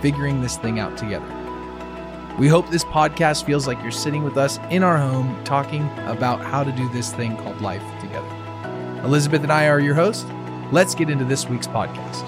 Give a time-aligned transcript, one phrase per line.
[0.00, 1.26] figuring this thing out together.
[2.38, 6.40] We hope this podcast feels like you're sitting with us in our home talking about
[6.40, 8.28] how to do this thing called life together.
[9.04, 10.24] Elizabeth and I are your hosts.
[10.70, 12.24] Let's get into this week's podcast.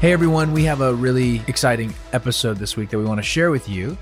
[0.00, 3.50] Hey everyone, we have a really exciting episode this week that we want to share
[3.50, 3.96] with you.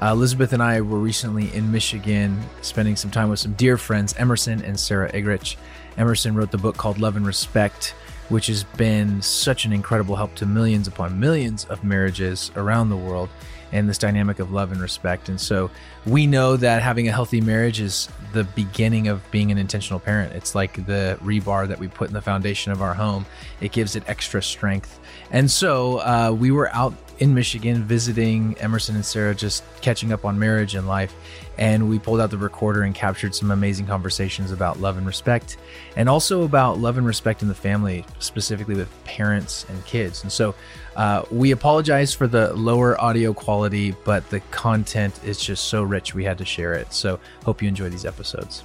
[0.00, 4.14] Uh, Elizabeth and I were recently in Michigan spending some time with some dear friends,
[4.18, 5.56] Emerson and Sarah Eggerichs.
[5.96, 7.94] Emerson wrote the book called Love and Respect,
[8.28, 12.96] which has been such an incredible help to millions upon millions of marriages around the
[12.96, 13.30] world
[13.72, 15.28] and this dynamic of love and respect.
[15.28, 15.70] And so
[16.04, 20.34] we know that having a healthy marriage is the beginning of being an intentional parent.
[20.34, 23.26] It's like the rebar that we put in the foundation of our home,
[23.60, 25.00] it gives it extra strength.
[25.30, 30.24] And so uh, we were out in Michigan visiting Emerson and Sarah, just catching up
[30.24, 31.14] on marriage and life.
[31.58, 35.56] And we pulled out the recorder and captured some amazing conversations about love and respect,
[35.96, 40.22] and also about love and respect in the family, specifically with parents and kids.
[40.22, 40.54] And so
[40.96, 46.14] uh, we apologize for the lower audio quality, but the content is just so rich
[46.14, 46.92] we had to share it.
[46.92, 48.64] So hope you enjoy these episodes.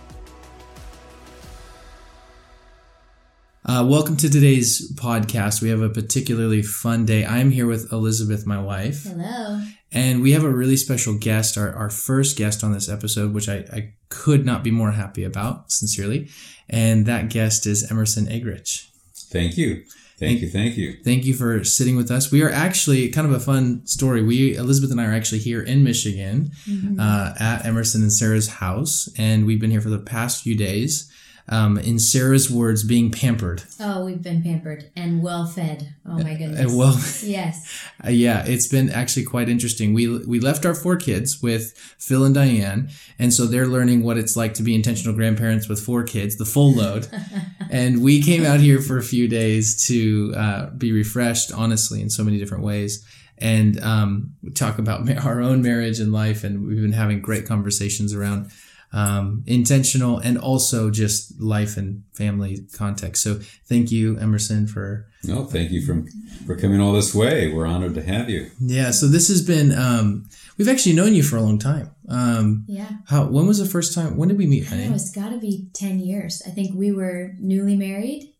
[3.63, 5.61] Uh, welcome to today's podcast.
[5.61, 7.23] We have a particularly fun day.
[7.23, 9.03] I'm here with Elizabeth, my wife.
[9.03, 9.61] Hello.
[9.91, 13.47] And we have a really special guest, our, our first guest on this episode, which
[13.47, 16.29] I, I could not be more happy about, sincerely.
[16.69, 18.87] And that guest is Emerson Eggerichs.
[19.29, 19.83] Thank you.
[20.17, 20.49] Thank you.
[20.49, 20.97] Thank you.
[21.03, 22.31] Thank you for sitting with us.
[22.31, 24.23] We are actually kind of a fun story.
[24.23, 26.99] We, Elizabeth and I are actually here in Michigan mm-hmm.
[26.99, 29.07] uh, at Emerson and Sarah's house.
[29.19, 31.11] And we've been here for the past few days
[31.49, 33.63] um, in Sarah's words, being pampered.
[33.79, 35.93] Oh, we've been pampered and well fed.
[36.05, 36.71] Oh my goodness.
[36.71, 36.93] Uh, well,
[37.23, 37.83] yes.
[38.03, 39.93] Uh, yeah, it's been actually quite interesting.
[39.93, 44.17] We we left our four kids with Phil and Diane, and so they're learning what
[44.17, 47.07] it's like to be intentional grandparents with four kids, the full load.
[47.69, 52.09] and we came out here for a few days to uh, be refreshed, honestly, in
[52.09, 53.05] so many different ways
[53.41, 56.43] and um, talk about our own marriage and life.
[56.43, 58.51] And we've been having great conversations around
[58.93, 63.23] um, intentional and also just life and family context.
[63.23, 63.35] So
[63.65, 65.07] thank you, Emerson, for.
[65.23, 66.03] No, thank you for,
[66.45, 67.53] for coming all this way.
[67.53, 68.49] We're honored to have you.
[68.59, 68.91] Yeah.
[68.91, 71.91] So this has been, um, we've actually known you for a long time.
[72.09, 72.89] Um, yeah.
[73.07, 74.71] How, when was the first time, when did we meet?
[74.71, 76.41] I know, it's gotta be 10 years.
[76.45, 78.33] I think we were newly married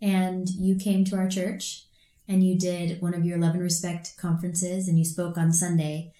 [0.00, 1.84] and you came to our church
[2.28, 6.12] and you did one of your love and respect conferences and you spoke on Sunday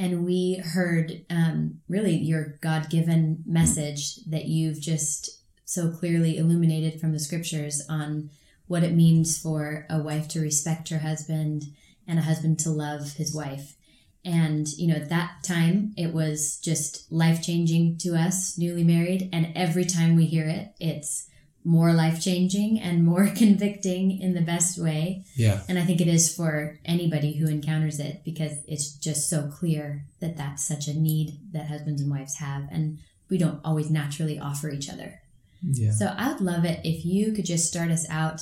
[0.00, 6.98] and we heard um, really your God given message that you've just so clearly illuminated
[6.98, 8.30] from the scriptures on
[8.66, 11.64] what it means for a wife to respect her husband
[12.08, 13.76] and a husband to love his wife.
[14.24, 19.28] And, you know, at that time, it was just life changing to us, newly married.
[19.34, 21.28] And every time we hear it, it's
[21.64, 25.24] more life changing and more convicting in the best way.
[25.36, 25.62] Yeah.
[25.68, 30.04] And I think it is for anybody who encounters it because it's just so clear
[30.20, 32.68] that that's such a need that husbands and wives have.
[32.70, 35.20] And we don't always naturally offer each other.
[35.62, 35.92] Yeah.
[35.92, 38.40] So I would love it if you could just start us out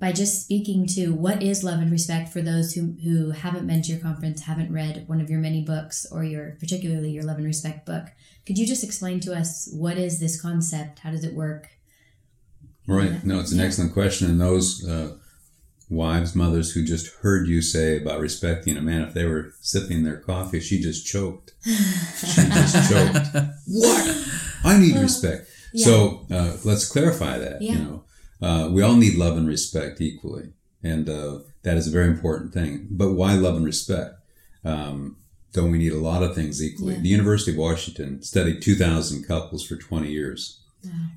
[0.00, 3.82] by just speaking to what is love and respect for those who, who haven't been
[3.82, 7.36] to your conference, haven't read one of your many books or your particularly your love
[7.36, 8.06] and respect book.
[8.46, 11.00] Could you just explain to us what is this concept?
[11.00, 11.68] How does it work?
[12.86, 13.24] Right.
[13.24, 14.30] No, it's an excellent question.
[14.30, 15.16] And those uh,
[15.88, 20.04] wives, mothers who just heard you say about respecting a man, if they were sipping
[20.04, 21.52] their coffee, she just choked.
[21.64, 23.26] she just choked.
[23.66, 24.28] what?
[24.64, 25.48] I need respect.
[25.72, 25.84] Yeah.
[25.86, 27.62] So uh, let's clarify that.
[27.62, 27.72] Yeah.
[27.72, 28.04] You know,
[28.42, 32.52] uh, we all need love and respect equally, and uh, that is a very important
[32.52, 32.86] thing.
[32.90, 34.14] But why love and respect?
[34.64, 35.18] Um,
[35.52, 36.94] don't we need a lot of things equally?
[36.94, 37.00] Yeah.
[37.00, 40.63] The University of Washington studied 2,000 couples for 20 years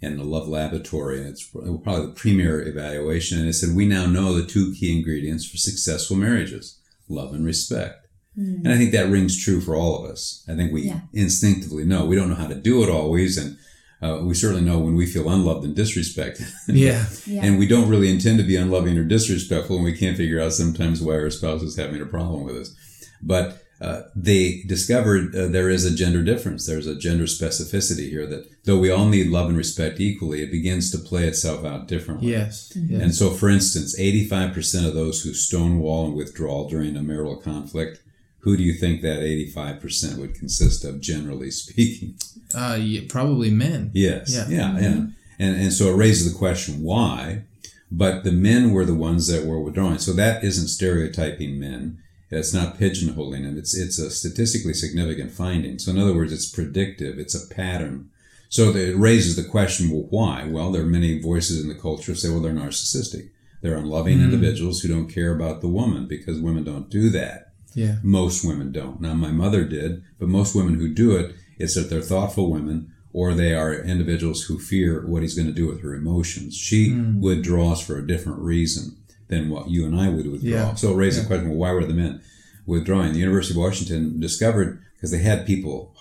[0.02, 3.40] and the Love Laboratory, and it's probably the premier evaluation.
[3.40, 6.80] And it said, we now know the two key ingredients for successful marriages
[7.10, 8.08] love and respect.
[8.38, 8.66] Mm.
[8.66, 10.44] And I think that rings true for all of us.
[10.48, 11.02] I think we yeah.
[11.14, 12.06] instinctively know.
[12.06, 13.38] We don't know how to do it always.
[13.38, 13.58] And
[14.02, 16.52] uh, we certainly know when we feel unloved and disrespected.
[16.68, 17.06] yeah.
[17.26, 17.44] yeah.
[17.44, 20.54] And we don't really intend to be unloving or disrespectful, and we can't figure out
[20.54, 22.76] sometimes why our spouse is having a problem with us.
[23.22, 26.66] But uh, they discovered uh, there is a gender difference.
[26.66, 30.52] There's a gender specificity here that though we all need love and respect equally, it
[30.52, 32.32] begins to play itself out differently.
[32.32, 32.74] Yes.
[32.76, 32.94] Mm-hmm.
[32.94, 33.02] yes.
[33.02, 38.02] And so, for instance, 85% of those who stonewall and withdraw during a marital conflict,
[38.40, 42.16] who do you think that 85% would consist of, generally speaking?
[42.56, 43.92] Uh, yeah, probably men.
[43.94, 44.34] Yes.
[44.34, 44.48] Yeah.
[44.48, 44.80] Yeah.
[44.80, 45.06] yeah.
[45.40, 47.44] And, and so it raises the question, why?
[47.92, 50.00] But the men were the ones that were withdrawing.
[50.00, 52.02] So that isn't stereotyping men.
[52.30, 53.58] It's not pigeonholing them.
[53.58, 55.80] It's, it's a statistically significant finding.
[55.80, 57.18] So in other words, it's predictive.
[57.18, 58.10] It's a pattern.
[58.50, 60.46] So it raises the question, well, why?
[60.46, 63.30] Well, there are many voices in the culture say, well, they're narcissistic.
[63.62, 64.26] They're unloving mm-hmm.
[64.26, 67.54] individuals who don't care about the woman because women don't do that.
[67.74, 67.98] Yeah.
[68.04, 69.02] Most women don't.
[69.02, 72.94] Now, my mother did, but most women who do it, it's that they're thoughtful women
[73.14, 76.56] or they are individuals who fear what he's going to do with her emotions.
[76.56, 77.20] She mm.
[77.20, 78.98] withdraws for a different reason
[79.28, 80.50] than what you and I would withdraw.
[80.50, 80.74] Yeah.
[80.76, 81.24] So it raises Yeah.
[81.24, 82.22] the question, well, why were the men
[82.66, 83.14] withdrawing?
[83.14, 85.96] The University of Washington discovered because they had people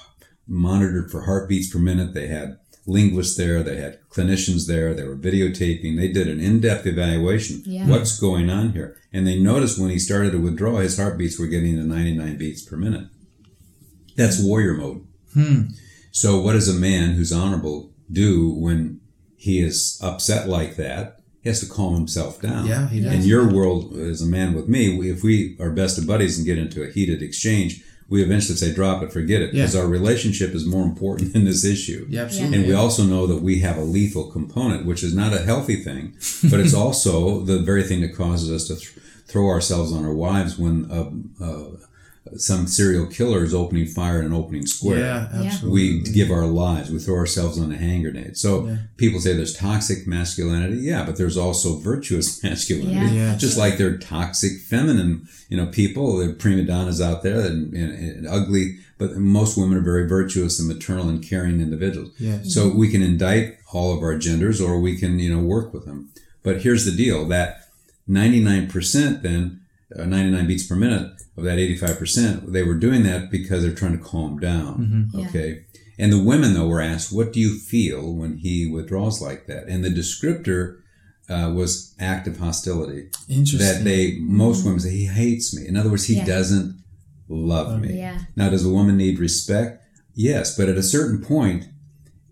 [0.46, 2.14] monitored for heartbeats per minute.
[2.14, 3.62] They had linguists there.
[3.64, 4.94] They had clinicians there.
[4.94, 5.96] They were videotaping.
[5.96, 7.62] They did an in-depth evaluation.
[7.66, 7.88] Yeah.
[7.88, 8.96] What's going on here?
[9.12, 12.62] And they noticed when he started to withdraw, his heartbeats were getting to 99 beats
[12.62, 13.08] per minute.
[14.16, 15.04] That's warrior mode.
[15.34, 15.62] Hmm.
[16.12, 19.00] So what does a man who's honorable do when
[19.36, 21.15] he is upset like that?
[21.46, 22.66] He has to calm himself down.
[22.66, 23.14] Yeah, he does.
[23.14, 26.36] In your world, as a man with me, we- if we are best of buddies
[26.38, 29.54] and get into a heated exchange, we eventually say, drop it, forget it.
[29.54, 29.62] Yeah.
[29.62, 32.04] Because our relationship is more important than this issue.
[32.10, 32.58] Yeah, absolutely.
[32.58, 35.76] And we also know that we have a lethal component, which is not a healthy
[35.76, 36.14] thing,
[36.50, 38.90] but it's also the very thing that causes us to th-
[39.28, 41.10] throw ourselves on our wives when uh,
[41.44, 41.64] uh,
[42.36, 45.46] some serial killers opening fire in an opening square Yeah, Yeah.
[45.46, 46.00] absolutely.
[46.02, 48.76] we give our lives we throw ourselves on a hand grenade so Yeah.
[48.96, 53.12] people say there's toxic masculinity yeah but there's also virtuous masculinity Yeah.
[53.12, 53.36] Yeah.
[53.36, 57.40] just like there are toxic feminine you know people there are prima donnas out there
[57.40, 62.10] and, and, and ugly but most women are very virtuous and maternal and caring individuals
[62.18, 62.52] Yes.
[62.54, 65.84] so we can indict all of our genders or we can you know work with
[65.84, 66.08] them
[66.42, 67.62] but here's the deal that
[68.08, 69.60] 99% then
[69.98, 73.96] uh, 99 beats per minute of that 85% they were doing that because they're trying
[73.98, 75.28] to calm down Yeah.
[75.28, 75.64] okay?
[75.98, 79.68] And the women though were asked what do you feel when he withdraws like that?
[79.68, 80.78] And the descriptor
[81.28, 83.08] uh, was active hostility.
[83.28, 83.58] Interesting.
[83.60, 85.66] that they most women say he hates me.
[85.66, 86.24] In other words he Yeah.
[86.26, 86.82] doesn't
[87.28, 87.96] love me.
[87.98, 88.18] Yeah.
[88.36, 89.82] now does a woman need respect?
[90.14, 91.66] Yes but at a certain point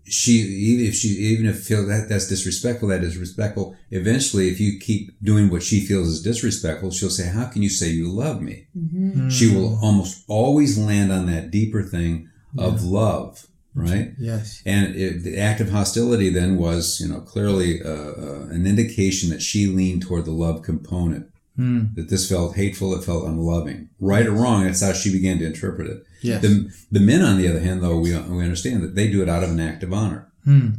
[0.07, 4.59] she even if she even if feel that that's disrespectful that is respectful eventually if
[4.59, 8.07] you keep doing what she feels is disrespectful she'll say how can you say you
[8.09, 9.29] love me Mm-hmm.
[9.29, 14.61] she will almost always land on that deeper thing of love right Yes.
[14.65, 19.29] and it, the act of hostility then was you know clearly uh, uh, an indication
[19.31, 21.25] that she leaned toward the love component
[21.55, 21.85] Hmm.
[21.95, 25.45] that this felt hateful it felt unloving right or wrong that's how she began to
[25.45, 26.41] interpret it Yes.
[26.41, 29.29] the, the men, on the other hand, though, we, we understand that they do it
[29.29, 30.31] out of an act of honor.
[30.43, 30.69] Hmm.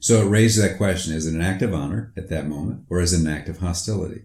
[0.00, 3.00] So it raises that question is it an act of honor at that moment, or
[3.00, 4.22] is it an act of hostility?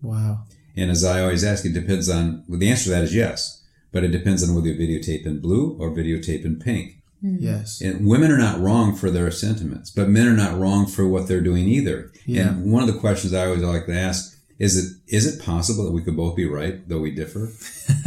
[0.00, 0.44] Wow.
[0.76, 3.64] And as I always ask, it depends on, well, the answer to that is yes,
[3.92, 7.02] but it depends on whether you videotape in blue or videotape in pink.
[7.20, 7.80] Yes.
[7.80, 11.28] And women are not wrong for their sentiments, but men are not wrong for what
[11.28, 12.10] they're doing either.
[12.26, 12.48] Yeah.
[12.48, 14.31] And one of the questions I always like to ask
[14.66, 14.86] is it
[15.16, 17.42] is it possible that we could both be right though we differ?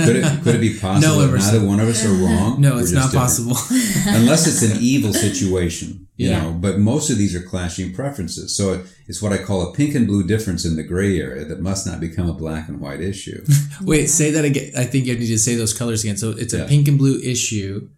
[0.06, 1.53] Could it could it be possible No, that Emerson.
[1.53, 2.62] neither one of us are wrong?
[2.62, 3.24] No, it's not different?
[3.25, 3.58] possible.
[4.20, 6.41] unless it's an evil situation, you Yeah.
[6.44, 6.51] know.
[6.53, 10.08] But most of these are clashing preferences, so it's what I call a pink and
[10.08, 13.44] blue difference in the gray area that must not become a black and white issue.
[13.82, 14.72] Wait, say that again.
[14.77, 16.18] I think you need to say those colors again.
[16.18, 16.68] So it's a Yeah.
[16.68, 17.89] pink and blue issue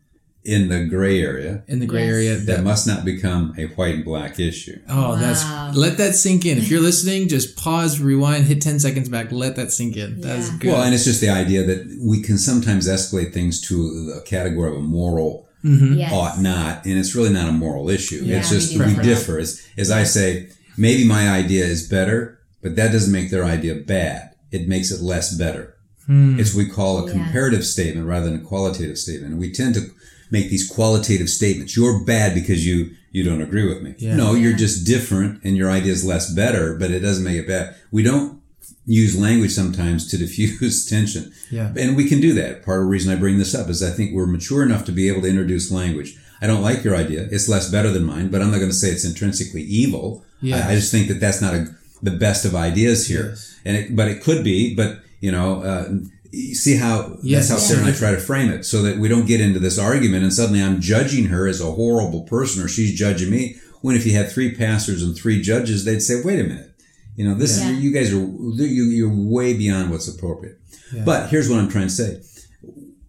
[0.43, 2.13] In the gray area, in the gray Yes.
[2.13, 2.35] area.
[2.37, 4.79] that That, must not become a white and black issue.
[4.87, 5.15] oh, Wow.
[5.17, 6.57] that's let that sink in.
[6.57, 10.21] If you're listening, just pause, rewind, hit ten seconds back, let that sink in.
[10.21, 10.71] That's good.
[10.71, 14.71] Well, and it's just the idea that we can sometimes escalate things to a category
[14.71, 15.97] of a moral Mhm.
[15.97, 16.13] Yes.
[16.13, 18.21] ought not, and it's really not a moral issue.
[18.23, 19.39] Yeah, it's just do we, differ.
[19.39, 23.75] As, as I say, maybe my idea is better, but that doesn't make their idea
[23.75, 24.29] bad.
[24.51, 25.73] It makes it less better.
[26.05, 26.39] Hmm.
[26.39, 27.11] It's what we call a Yeah.
[27.13, 29.35] comparative statement rather than a qualitative statement.
[29.37, 29.89] We tend to
[30.31, 31.75] make these qualitative statements.
[31.75, 33.95] You're bad because you you don't agree with me.
[33.97, 34.15] Yeah.
[34.15, 34.57] No, you're Yeah.
[34.57, 37.75] just different, and your idea is less better, but it doesn't make it bad.
[37.91, 38.39] We don't
[38.85, 41.31] use language sometimes to diffuse tension.
[41.51, 41.73] Yeah.
[41.77, 42.63] And we can do that.
[42.63, 44.91] Part of the reason I bring this up is I think we're mature enough to
[44.91, 46.17] be able to introduce language.
[46.41, 47.27] I don't like your idea.
[47.31, 50.23] It's less better than mine, but I'm not going to say it's intrinsically evil.
[50.41, 50.63] Yes.
[50.65, 51.67] I, I just think that that's not a,
[52.03, 53.29] the best of ideas here.
[53.29, 53.59] Yes.
[53.65, 55.89] And it, but it could be, but you know, uh,
[56.37, 57.49] you see how Yes.
[57.49, 59.59] that's how Sarah and I try to frame it so that we don't get into
[59.59, 63.55] this argument and suddenly I'm judging her as a horrible person or she's judging me.
[63.81, 66.71] When if you had three pastors and three judges, they'd say, wait a minute.
[67.15, 67.71] You know, this Yeah.
[67.71, 70.59] you guys are you, you're way beyond what's appropriate.
[70.93, 71.03] Yeah.
[71.03, 72.21] But here's what I'm trying to say: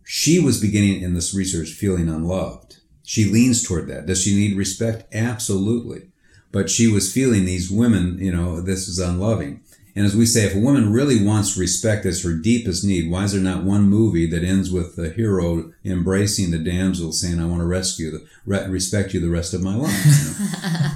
[0.05, 2.77] she was beginning in this research feeling unloved.
[3.03, 4.07] She leans toward that.
[4.07, 5.13] Does she need respect?
[5.15, 6.11] Absolutely.
[6.53, 9.61] But she was feeling these women, you know, this is unloving.
[9.99, 13.25] And as we say, if a woman really wants respect as her deepest need, why
[13.25, 17.47] is there not one movie that ends with the hero embracing the damsel saying, I
[17.47, 19.91] want to rescue the, re- respect you the rest of my life?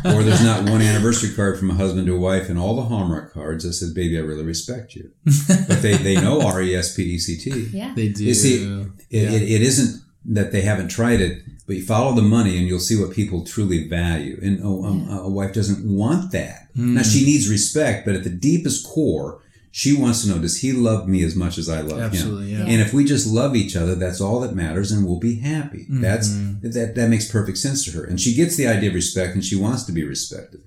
[0.04, 0.16] You know?
[0.18, 2.82] or there's not one anniversary card from a husband to a wife and all the
[2.82, 5.10] Hallmark cards that says, baby, I really respect you.
[5.66, 7.70] but they, they know R-E-S-P-E-C-T.
[7.76, 7.94] Yeah.
[7.96, 8.24] They do.
[8.24, 9.30] You see, it, Yeah.
[9.32, 12.78] it, it isn't that they haven't tried it, but you follow the money and you'll
[12.78, 14.38] see what people truly value.
[14.42, 16.68] And oh, um, a wife doesn't want that.
[16.74, 16.94] Hmm.
[16.94, 19.40] Now she needs respect, but at the deepest core,
[19.74, 22.04] she wants to know: Does he love me as much as I love him?
[22.04, 22.66] Absolutely, yeah.
[22.66, 25.84] And if we just love each other, that's all that matters, and we'll be happy.
[25.84, 26.02] Mm-hmm.
[26.02, 26.28] That's
[26.60, 26.92] that.
[26.94, 29.56] That makes perfect sense to her, and she gets the idea of respect, and she
[29.56, 30.60] wants to be respected.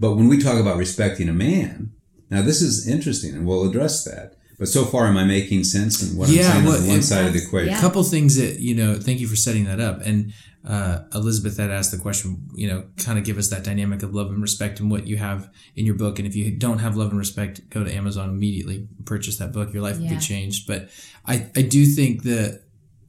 [0.00, 1.92] But when we talk about respecting a man,
[2.30, 4.35] now this is interesting, and we'll address that.
[4.58, 6.02] But so far, am I making sense?
[6.02, 7.74] And what Yeah, I'm saying well, on the one it- side of the equation.
[7.74, 10.00] a couple things that you know thank you for setting that up.
[10.04, 10.32] And
[10.66, 14.12] uh, elizabeth had asked the question you know kind of give us that dynamic of
[14.12, 16.18] love and respect and what you have in your book.
[16.18, 19.72] And if you don't have love and respect go to amazon immediately purchase that book.
[19.72, 20.66] Your life will be changed.
[20.66, 20.88] But
[21.24, 22.62] i i do think that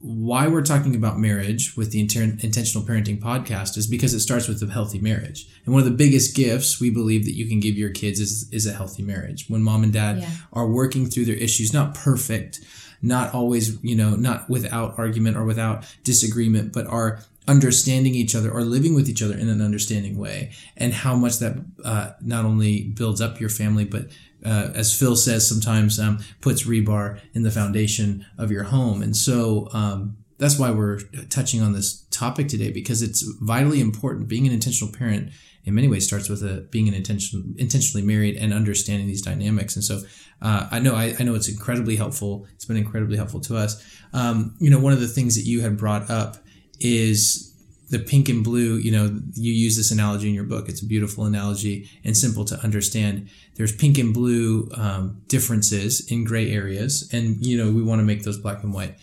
[0.08, 4.48] why we're talking about marriage with the inter- intentional parenting podcast is because it starts
[4.48, 5.48] with a healthy marriage.
[5.66, 8.50] And one of the biggest gifts we believe that you can give your kids is
[8.52, 9.46] is a healthy marriage.
[9.50, 10.30] When mom and dad Yeah.
[10.54, 12.62] are working through their issues not perfect
[13.00, 18.52] not always you know not without argument or without disagreement but are understanding each other
[18.52, 20.52] or living with each other in an understanding way.
[20.76, 24.08] And how much that uh, not only builds up your family but
[24.46, 29.02] uh, as phil says sometimes um, puts rebar in the foundation of your home.
[29.02, 34.28] And so um, that's why we're touching on this topic today because it's vitally important.
[34.28, 35.32] Being an intentional parent
[35.64, 39.76] in many ways starts with a being an intention intentionally married and understanding these dynamics.
[39.76, 40.02] And so
[40.42, 42.46] uh, I know I, I know it's incredibly helpful.
[42.54, 43.84] It's been incredibly helpful to us.
[44.14, 46.38] Um, you know one of the things that you had brought up
[46.80, 47.47] is
[47.90, 50.70] the pink and blue you know you use this analogy in your book.
[50.70, 53.30] It's a beautiful analogy and simple to understand.
[53.56, 58.06] There's pink and blue um, differences in gray areas and you know we want to
[58.06, 58.96] make those black and white.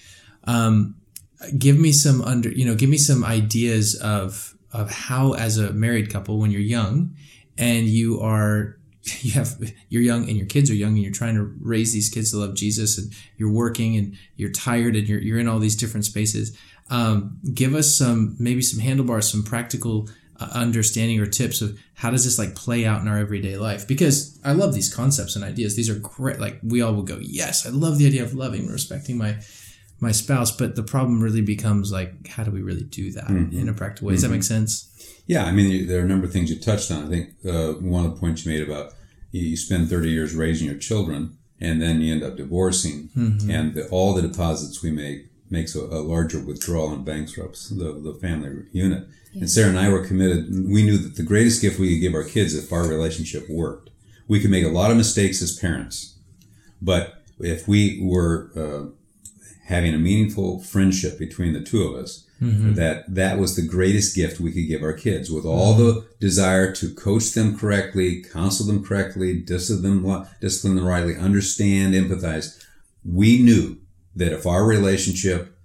[0.44, 0.96] Um,
[1.58, 5.72] give me some under you know give me some ideas of of how as a
[5.72, 7.14] married couple when you're young
[7.56, 8.78] and you are
[9.20, 9.56] you have
[9.88, 12.38] you're young and your kids are young and you're trying to raise these kids to
[12.38, 16.04] love Jesus and you're working and you're tired and you're you're in all these different
[16.04, 16.56] spaces
[16.90, 22.10] um, give us some maybe some handlebars some practical uh, understanding or tips of how
[22.10, 23.86] does this like play out in our everyday life?
[23.86, 25.76] Because i love these concepts and ideas.
[25.76, 28.62] These are great like we all will go yes i love the idea of loving
[28.62, 29.36] and respecting my
[30.00, 33.68] my spouse but the problem really becomes like how do we really do that in
[33.68, 34.14] a practical way?
[34.14, 34.90] Does that make sense?
[35.26, 37.06] Yeah, I mean, there are a number of things you touched on.
[37.06, 38.92] I think uh, one of the points you made about
[39.30, 43.08] you, spend 30 years raising your children and then you end up divorcing,
[43.50, 47.92] and the, all the deposits we make makes a, a larger withdrawal and bankrupts the,
[47.92, 49.06] the family unit.
[49.32, 50.48] And Sarah and I were committed.
[50.50, 53.90] We knew that the greatest gift we could give our kids if our relationship worked.
[54.28, 56.18] We could make a lot of mistakes as parents,
[56.80, 58.90] but if we were uh,
[59.66, 62.20] having a meaningful friendship between the two of us,
[62.74, 66.72] that that was the greatest gift we could give our kids with all the desire
[66.72, 72.62] to coach them correctly, counsel them correctly, discipline them, discipline them rightly, understand, empathize.
[73.04, 73.78] We knew
[74.16, 75.56] that if our relationship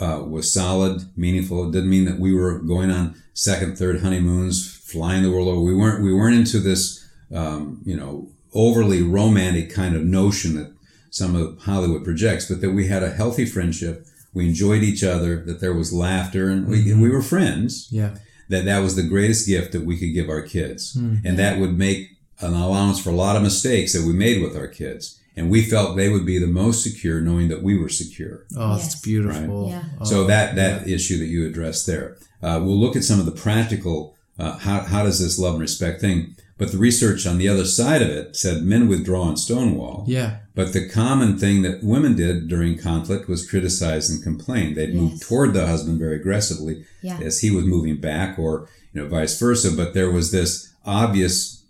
[0.00, 4.76] uh, was solid, meaningful, it didn't mean that we were going on second, third honeymoons,
[4.84, 5.60] flying the world over.
[5.60, 6.02] We weren't.
[6.02, 10.72] We weren't into this, um, you know, overly romantic kind of notion that
[11.10, 14.06] some of Hollywood projects, but that we had a healthy friendship.
[14.34, 15.44] We enjoyed each other.
[15.44, 17.88] That there was laughter, and we we were friends.
[17.90, 18.16] yeah
[18.48, 21.76] That that was the greatest gift that we could give our kids, and that would
[21.78, 22.08] make
[22.40, 25.18] an allowance for a lot of mistakes that we made with our kids.
[25.36, 28.44] And we felt they would be the most secure, knowing that we were secure.
[28.56, 28.86] oh Yes.
[28.94, 29.82] it's beautiful Yeah.
[30.00, 33.26] Oh, So that that issue that you addressed there, uh, we'll look at some of
[33.26, 34.14] the practical.
[34.38, 36.34] Uh, how how does this love and respect thing?
[36.58, 40.04] But the research on the other side of it said men withdraw and stonewall.
[40.06, 44.74] yeah But the common thing that women did during conflict was criticize and complain.
[44.74, 47.18] They'd move toward the husband very aggressively Yeah.
[47.20, 49.70] as he was moving back, or you know vice versa.
[49.72, 51.61] But there was this obvious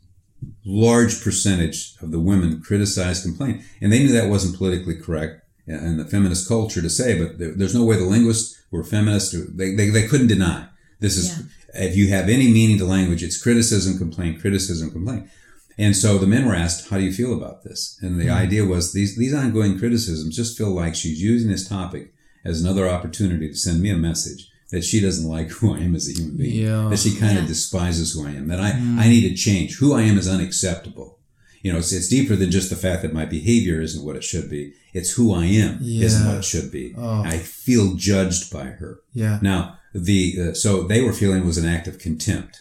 [0.65, 5.97] large percentage of the women criticized, complain, and they knew that wasn't politically correct in
[5.97, 7.19] the feminist culture to say.
[7.19, 9.35] But there, there's no way the linguists were feminists.
[9.55, 10.69] They, they, they couldn't deny
[11.03, 11.43] this is
[11.75, 15.29] if you have any meaning to language, it's criticism, complaint, criticism, complaint.
[15.77, 18.37] And so the men were asked, "How do you feel about this?" And the mm-hmm.
[18.37, 22.13] idea was these these ongoing criticisms just feel like she's using this topic
[22.45, 25.95] as another opportunity to send me a message that she doesn't like who I am
[25.95, 26.88] as a human being, Yeah.
[26.91, 27.49] that she kind of Yeah.
[27.55, 28.71] despises who I am, that I
[29.02, 29.76] I need to change.
[29.76, 31.19] Who I am is unacceptable.
[31.64, 34.25] you know, it's, it's deeper than just the fact that my behavior isn't what it
[34.25, 34.73] should be.
[34.93, 36.93] It's who I am isn't what it should be.
[36.99, 37.23] Oh.
[37.23, 38.99] I feel judged by her.
[39.14, 39.38] Yeah.
[39.41, 42.55] Now, the uh, so they were feeling it was an act of contempt,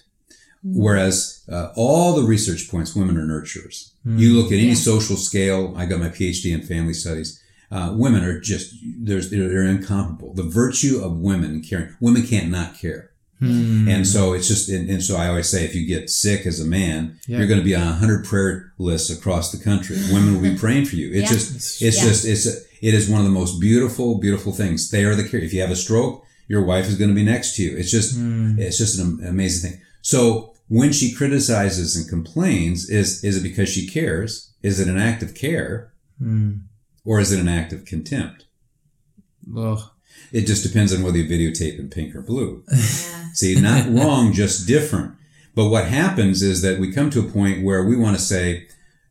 [0.63, 3.89] whereas uh, all the research points women are nurturers.
[4.06, 4.74] You look at any Yeah.
[4.75, 5.74] social scale.
[5.75, 7.39] I got my PhD in family studies.
[7.72, 10.34] Uh, women are just there's they're, they're incomparable.
[10.34, 11.96] The virtue of women caring.
[12.01, 13.12] Women can't not care.
[13.40, 13.88] Hmm.
[13.90, 16.60] And so it's just, and, and so I always say, if you get sick as
[16.60, 17.40] a man, Yeah.
[17.40, 19.98] you're going to be on a hundred prayer lists across the country.
[20.12, 21.08] Women will be praying for you.
[21.12, 21.38] It's Yeah.
[21.38, 22.04] just, it's Yeah.
[22.10, 24.92] just, it's, it is one of the most beautiful, beautiful things.
[24.92, 25.40] They are the care.
[25.40, 27.75] If you have a stroke, your wife is going to be next to you.
[27.78, 28.60] It's just, Hmm.
[28.60, 29.82] it's just an amazing thing.
[30.04, 34.51] So when she criticizes and complains, is, is it because she cares?
[34.62, 36.51] Is it an act of care Hmm.
[37.05, 38.46] Or is it an act of contempt?
[39.48, 39.93] Well,
[40.31, 42.63] It just depends on whether you videotape in pink or blue.
[42.72, 43.34] Yeah.
[43.34, 45.15] See, not wrong, just different.
[45.55, 48.67] But what happens is that we come to a point where we want to say,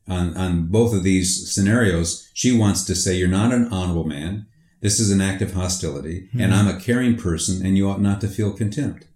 [0.07, 4.47] on, on both of these scenarios, she wants to say, You're not an honorable man.
[4.81, 6.59] This is an act of hostility, and hmm.
[6.59, 9.07] I'm a caring person, and you ought not to feel contempt.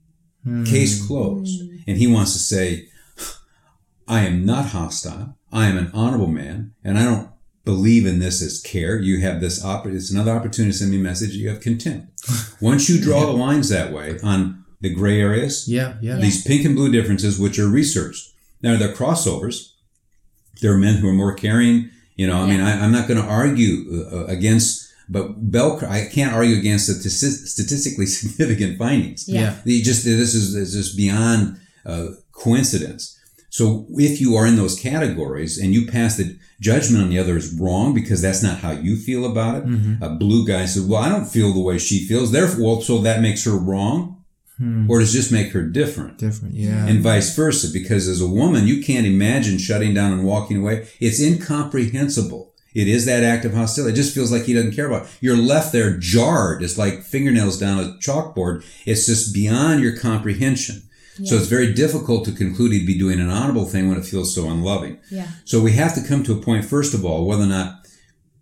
[0.43, 0.64] Hmm.
[0.64, 1.62] Case closed.
[1.62, 1.76] Hmm.
[1.87, 2.88] And he wants to say,
[4.07, 5.37] I am not hostile.
[5.52, 7.31] I am an honorable man, and I don't
[7.64, 8.99] believe in this as care.
[8.99, 11.35] You have this opp- it's another opportunity to send me a message.
[11.35, 12.09] You have contempt.
[12.61, 16.16] Once you draw the lines that way on the gray areas, yeah, yeah.
[16.16, 18.33] these pink and blue differences, which are researched.
[18.62, 19.73] Now they're crossovers.
[20.61, 21.90] There are men who are more caring.
[22.16, 25.80] You know, I mean, I, I'm not going to argue uh, against, but bell.
[25.88, 29.28] I can't argue against statisti- statistically significant findings.
[29.28, 29.56] Yeah.
[29.64, 33.18] The, just this is, is just beyond uh, coincidence.
[33.59, 37.37] So if you are in those categories and you pass the judgment on the other
[37.37, 39.65] is wrong because that's not how you feel about it.
[39.65, 40.03] Mm-hmm.
[40.03, 42.33] A blue guy says, "Well, I don't feel the way she feels.
[42.33, 44.25] Therefore, well, so that makes her wrong,
[44.59, 44.91] Hmm.
[44.91, 46.57] or does it just make her different?" Different.
[46.57, 46.85] Yeah.
[46.89, 47.69] and vice versa.
[47.73, 50.89] Because as a woman, you can't imagine shutting down and walking away.
[50.99, 52.53] It's incomprehensible.
[52.75, 53.93] It is that act of hostility.
[53.93, 55.05] It just feels like he doesn't care about.
[55.05, 55.09] It.
[55.21, 56.61] You're left there jarred.
[56.61, 58.64] It's like fingernails down a chalkboard.
[58.85, 60.83] It's just beyond your comprehension.
[61.22, 64.35] So it's very difficult to conclude he'd be doing an honorable thing when it feels
[64.35, 64.98] so unloving.
[65.11, 65.29] Yeah.
[65.44, 67.87] So we have to come to a point, first of all, whether or not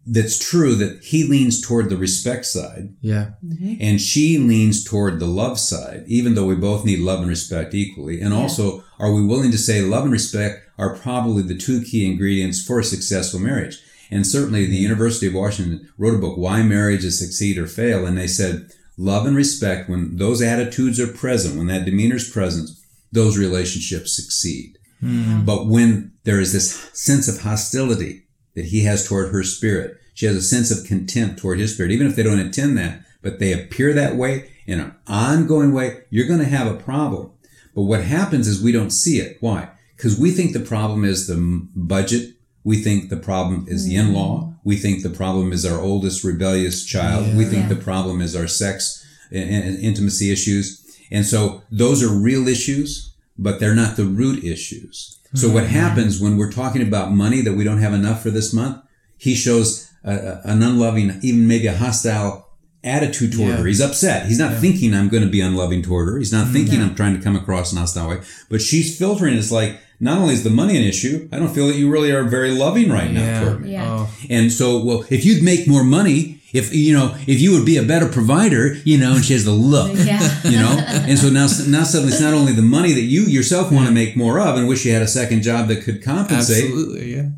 [0.06, 3.32] that's true that he leans toward the respect side yeah.
[3.44, 3.74] Mm-hmm.
[3.80, 7.72] and she leans toward the love side, even though we both need love and respect
[7.74, 8.20] equally.
[8.20, 8.40] And Yeah.
[8.40, 12.60] also, are we willing to say love and respect are probably the two key ingredients
[12.60, 13.78] for a successful marriage?
[14.10, 14.82] And certainly the mm-hmm.
[14.82, 18.04] University of Washington wrote a book, Why Marriages Succeed or Fail.
[18.04, 18.70] And they said,
[19.02, 22.70] love and respect, when those attitudes are present, when that demeanor is present,
[23.10, 24.78] those relationships succeed.
[25.00, 25.44] Hmm.
[25.44, 28.22] But when there is this sense of hostility
[28.54, 31.90] that he has toward her spirit, she has a sense of contempt toward his spirit,
[31.90, 36.02] even if they don't intend that, but they appear that way in an ongoing way,
[36.10, 37.32] you're going to have a problem.
[37.74, 39.38] But what happens is we don't see it.
[39.40, 39.70] Why?
[39.96, 42.34] Because we think the problem is the budget.
[42.64, 44.40] We think the problem is the in-law.
[44.40, 44.51] Hmm.
[44.64, 47.36] We think the problem is our oldest rebellious child.
[47.36, 47.74] We think Yeah.
[47.74, 50.80] the problem is our sex and, intimacy issues.
[51.10, 55.18] And so those are real issues, but they're not the root issues.
[55.34, 55.72] So what mm-hmm.
[55.72, 58.78] happens when we're talking about money that we don't have enough for this month?
[59.16, 62.48] He shows a, a- an unloving, even maybe a hostile
[62.84, 63.56] attitude toward Yeah.
[63.56, 63.66] her.
[63.66, 64.26] He's upset.
[64.26, 66.18] He's not thinking I'm going to be unloving toward her.
[66.18, 66.52] He's not mm-hmm.
[66.54, 66.86] thinking No.
[66.86, 68.20] I'm trying to come across in a hostile way.
[68.50, 69.34] But she's filtering.
[69.34, 72.10] It's like not only is the money an issue, I don't feel that you really
[72.10, 73.72] are very loving right now toward me.
[73.72, 73.86] Yeah.
[73.88, 74.10] Oh.
[74.28, 77.76] And so, well, if you'd make more money, if you know, if you would be
[77.78, 80.28] a better provider, you know, and she has the look, Yeah.
[80.44, 80.76] you know,
[81.08, 83.92] and so now, now suddenly it's not only the money that you yourself want to
[83.94, 86.64] make more of, and wish you had a second job that could compensate.
[86.64, 87.14] Absolutely.
[87.14, 87.28] Yeah.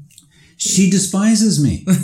[0.56, 1.86] She despises me.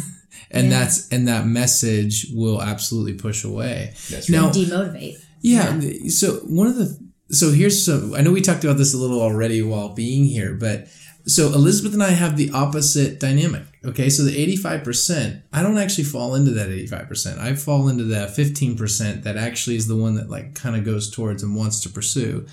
[0.52, 0.80] And Yeah.
[0.80, 3.92] that's and that message will absolutely push away.
[4.10, 5.18] That's Now, Demotivate.
[5.42, 5.78] Yeah.
[6.08, 6.98] So one of the
[7.30, 10.54] so here's some I know we talked about this a little already while being here,
[10.54, 10.88] but
[11.26, 13.62] so Elizabeth and I have the opposite dynamic.
[13.84, 17.38] Okay, so the 85%, I don't actually fall into that 85%.
[17.38, 21.10] I fall into the 15% that actually is the one that like kind of goes
[21.10, 22.46] towards and wants to pursue.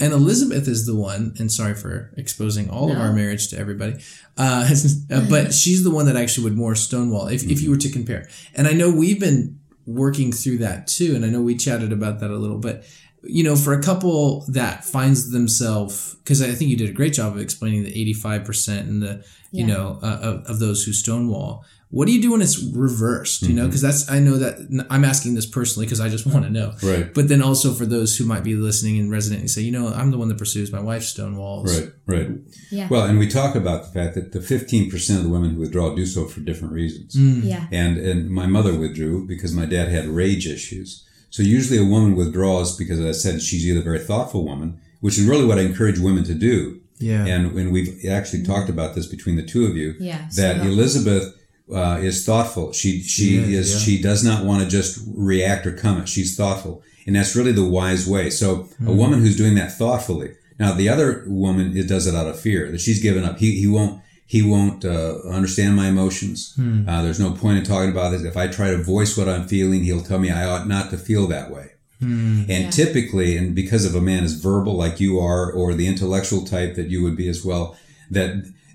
[0.00, 4.02] And Elizabeth is the one, and sorry for exposing all of our marriage to everybody,
[4.36, 4.68] uh,
[5.10, 7.90] uh, but she's the one that actually would more stonewall if, if you were to
[7.90, 8.28] compare.
[8.54, 12.18] And I know we've been working through that too, and I know we chatted about
[12.20, 12.84] that a little, but
[13.24, 17.12] you know, for a couple that finds themselves, because I think you did a great
[17.12, 21.64] job of explaining the 85% and the, you know, uh, of, of those who stonewall.
[21.90, 23.42] What do you do when it's reversed?
[23.42, 23.56] You Mm-hmm.
[23.58, 26.50] know, because that's, I know that I'm asking this personally because I just want to
[26.50, 26.72] know.
[26.82, 27.12] Right.
[27.12, 29.88] But then also for those who might be listening and resident and say, you know,
[29.88, 31.66] I'm the one that pursues my wife stonewalls.
[31.68, 32.30] Right, right.
[32.70, 32.88] Yeah.
[32.88, 35.94] Well, and we talk about the fact that the 15% of the women who withdraw
[35.94, 37.14] do so for different reasons.
[37.14, 37.44] Mm.
[37.44, 37.66] yeah.
[37.70, 41.06] And, and my mother withdrew because my dad had rage issues.
[41.32, 44.78] So usually a woman withdraws because, as I said, she's either a very thoughtful woman,
[45.00, 46.80] which is really what I encourage women to do.
[46.98, 47.24] Yeah.
[47.26, 50.28] And when we've actually talked about this between the two of you, Yeah.
[50.36, 51.34] that so- Elizabeth
[51.72, 52.72] uh, is thoughtful.
[52.72, 53.78] She she She is, is, yeah.
[53.80, 56.06] she does not want to just react or comment.
[56.08, 58.28] She's thoughtful, and that's really the wise way.
[58.30, 60.32] So a woman who's doing that thoughtfully.
[60.58, 63.38] Now the other woman it does it out of fear that she's given up.
[63.38, 64.02] He he won't
[64.34, 66.54] he won't uh, understand my emotions.
[66.88, 68.22] Uh, there's no point in talking about this.
[68.24, 70.96] If I try to voice what I'm feeling, he'll tell me I ought not to
[70.96, 71.66] feel that way.
[72.00, 72.70] And Yeah.
[72.70, 76.74] typically, and because if a man is verbal like you are, or the intellectual type
[76.76, 77.76] that you would be as well,
[78.10, 78.30] that,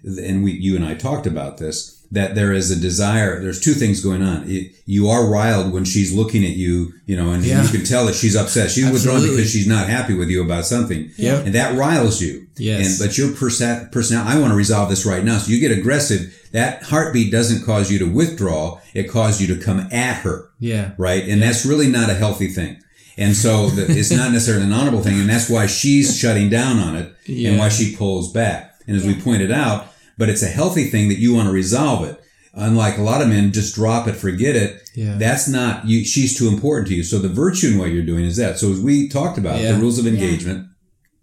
[0.05, 3.41] and we, you and I talked about this, that there is a desire.
[3.41, 4.45] There's two things going on.
[4.49, 7.61] It- you are riled when she's looking at you, you know, and Yeah.
[7.61, 8.71] you can tell that she's upset.
[8.71, 11.45] She's withdrawn because she's not happy with you about something, Yep.
[11.47, 12.47] and that riles you.
[12.57, 12.87] Yes.
[12.87, 15.37] And but your persa- personality, I want to resolve this right now.
[15.39, 16.33] So you get aggressive.
[16.53, 18.79] That heartbeat doesn't cause you to withdraw.
[18.93, 20.91] It causes you to come at her Yeah.
[20.97, 21.27] right?
[21.27, 22.77] And that's really not a healthy thing.
[23.17, 26.79] And so the, it's not necessarily an honorable thing, and that's why she's shutting down
[26.79, 27.49] on it Yeah.
[27.49, 28.71] and why she pulls back.
[28.87, 32.05] And as we pointed out, but it's a healthy thing that you want to resolve
[32.07, 32.19] it.
[32.53, 34.89] Unlike a lot of men, just drop it, forget it.
[34.95, 35.15] Yeah.
[35.17, 36.03] That's not you.
[36.03, 37.03] She's too important to you.
[37.03, 38.57] So the virtue in what you're doing is that.
[38.57, 39.73] So as we talked about Yeah.
[39.73, 40.65] the rules of engagement,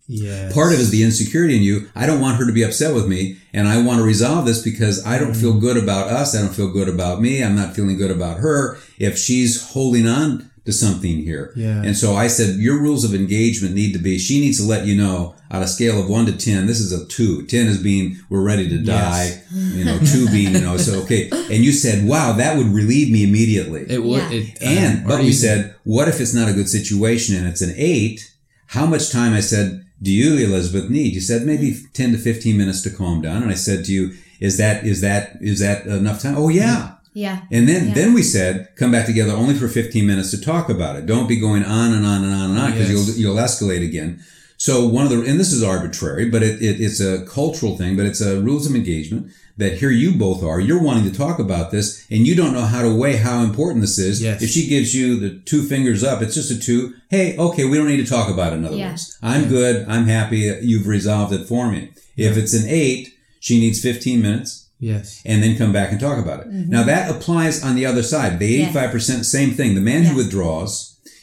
[0.07, 0.53] Yeah.
[0.53, 1.89] part of it is the insecurity in you.
[1.97, 4.61] I don't want her to be upset with me, and I want to resolve this
[4.61, 5.41] because I don't Mm.
[5.41, 6.35] feel good about us.
[6.37, 7.43] I don't feel good about me.
[7.43, 11.53] I'm not feeling good about her if she's holding on to something here.
[11.57, 11.83] Yeah.
[11.83, 14.87] And so I said, your rules of engagement need to be, she needs to let
[14.87, 17.45] you know on a scale of one to 10, this is a two.
[17.47, 19.43] 10 is being, we're ready to die.
[19.53, 21.29] You know, two being, you know, so okay.
[21.31, 23.85] And you said, wow, that would relieve me immediately.
[23.89, 24.23] It would.
[24.23, 24.31] Yeah.
[24.31, 27.61] It, uh, And but we said, what if it's not a good situation and it's
[27.61, 28.35] an eight?
[28.69, 31.15] How much time I said, do you, Elizabeth, need?
[31.15, 33.43] You said maybe ten to fifteen minutes to calm down.
[33.43, 36.35] And I said to you, is that is that is that enough time?
[36.37, 36.97] Oh yeah.
[37.15, 37.43] Yeah.
[37.51, 37.95] And then Yeah.
[37.95, 41.07] then we said, come back together only for fifteen minutes to talk about it.
[41.07, 43.17] Don't be going on and on and on and on because Yes.
[43.17, 44.21] you'll you'll escalate again.
[44.57, 47.97] So one of the and this is arbitrary, but it, it it's a cultural thing,
[47.97, 50.59] but it's a rules of engagement that here you both are.
[50.59, 53.83] You're wanting to talk about this, and you don't know how to weigh how important
[53.83, 54.21] this is.
[54.21, 54.43] Yes.
[54.43, 56.95] If she gives you the two fingers up, it's just a two.
[57.09, 58.57] Hey, okay, we don't need to talk about it.
[58.57, 58.91] In other Yeah.
[58.91, 59.85] words, I'm good.
[59.89, 60.53] I'm happy.
[60.63, 61.91] You've resolved it for me.
[62.17, 65.23] If it's an eight, she needs 15 minutes Yes.
[65.25, 66.47] and then come back and talk about it.
[66.77, 68.39] Now that applies on the other side.
[68.39, 68.77] The Mm-hmm.
[68.77, 69.75] 85%, same thing.
[69.75, 70.09] The man Yeah.
[70.11, 70.73] who withdraws,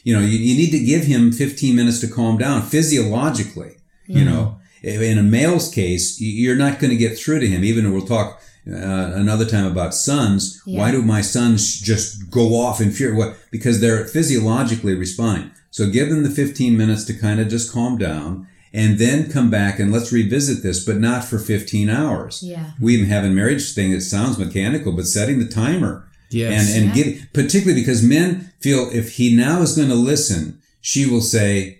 [0.03, 3.71] you know, you, you need to give him 15 minutes to calm down physiologically,
[4.07, 4.57] you know.
[4.83, 8.41] In a male's case, you're not going to get through to him, even we'll talk
[8.67, 10.59] uh, another time about sons.
[10.65, 10.79] Yeah.
[10.79, 13.13] Why do my sons just go off in fear?
[13.15, 13.35] What?
[13.51, 15.51] Because they're physiologically responding.
[15.69, 19.49] So give them the 15 minutes to kind of just calm down and then come
[19.49, 22.39] back and let's revisit this, but not for 15 hours.
[22.41, 22.71] Yeah.
[22.79, 26.73] We even have a marriage thing that sounds mechanical, but setting the timer Yes.
[26.73, 27.03] and and Yeah.
[27.03, 31.79] give particularly because men feel if he now is going to listen, she will say,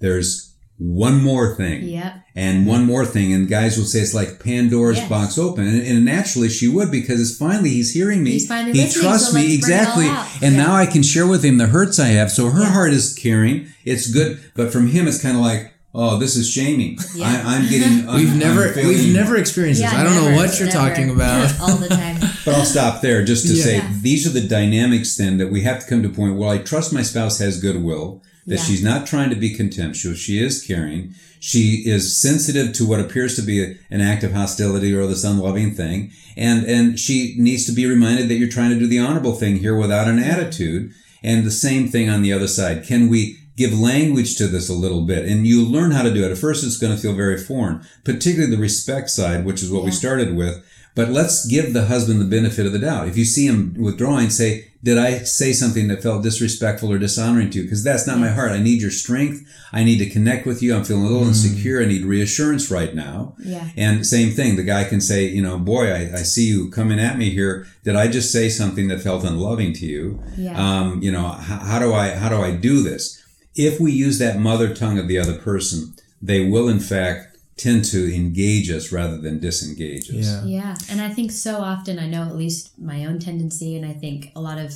[0.00, 2.14] "There's one more thing." Yep.
[2.36, 5.08] And one more thing, and guys will say it's like Pandora's Yes.
[5.08, 8.32] box open, and, and naturally she would because it's finally he's hearing me.
[8.32, 10.62] He's finally he listening, trusts so me let's bring it all exactly, and Yeah.
[10.64, 12.32] now I can share with him the hurts I have.
[12.32, 12.72] So her Yeah.
[12.72, 13.66] heart is caring.
[13.84, 16.98] It's good, but from him it's kind of like, oh, this is shaming.
[17.14, 17.26] Yeah.
[17.44, 18.08] I, I'm getting.
[18.08, 19.92] I'm- We've I'm never we've never experienced this.
[19.92, 20.78] Yeah, I don't know what you're never.
[20.88, 21.52] talking about.
[21.60, 22.16] All the time.
[22.44, 23.62] But I'll stop there just to Yeah.
[23.64, 23.92] say Yeah.
[24.00, 26.58] these are the dynamics then that we have to come to a point where I
[26.58, 28.62] trust my spouse has goodwill, that Yeah.
[28.64, 33.36] she's not trying to be contemptuous, she is caring, she is sensitive to what appears
[33.36, 37.64] to be a- an act of hostility or this unloving thing, and and she needs
[37.66, 40.90] to be reminded that you're trying to do the honorable thing here without an attitude.
[41.22, 42.84] And the same thing on the other side.
[42.86, 45.26] Can we give language to this a little bit?
[45.26, 46.32] And you learn how to do it.
[46.32, 49.84] At first, it's going to feel very foreign, particularly the respect side, which is what
[49.84, 50.64] we started with.
[50.94, 53.08] But let's give the husband the benefit of the doubt.
[53.08, 57.50] If you see him withdrawing, say, did I say something that felt disrespectful or dishonoring
[57.50, 57.64] to you?
[57.64, 58.52] Because that's not my heart.
[58.52, 59.44] I need your strength.
[59.72, 60.72] I need to connect with you.
[60.72, 61.82] I'm feeling a little insecure.
[61.82, 63.34] I need reassurance right now.
[63.40, 63.70] Yeah.
[63.76, 67.00] And same thing, the guy can say, you know, boy, I, I see you coming
[67.00, 67.66] at me here.
[67.82, 70.22] Did I just say something that felt unloving to you?
[70.36, 70.56] Yeah.
[70.56, 73.23] Um, you know, how, how do I, how do I do this?
[73.56, 77.84] If we use that mother tongue of the other person, they will in fact tend
[77.84, 80.26] to engage us rather than disengage us.
[80.26, 80.44] Yeah.
[80.44, 83.92] Yeah, and I think so often, I know at least my own tendency, and I
[83.92, 84.74] think a lot of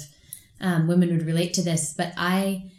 [0.61, 2.71] um, women would relate to this, but I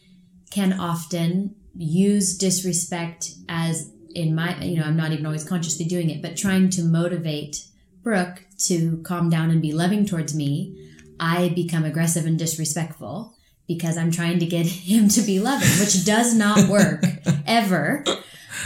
[0.51, 6.09] can often use disrespect as in my, you know, I'm not even always consciously doing
[6.09, 7.65] it, but trying to motivate
[8.01, 10.75] Brooke to calm down and be loving towards me,
[11.19, 13.35] I become aggressive and disrespectful
[13.69, 17.05] because I'm trying to get him to be loving, which does not work
[17.47, 18.03] ever.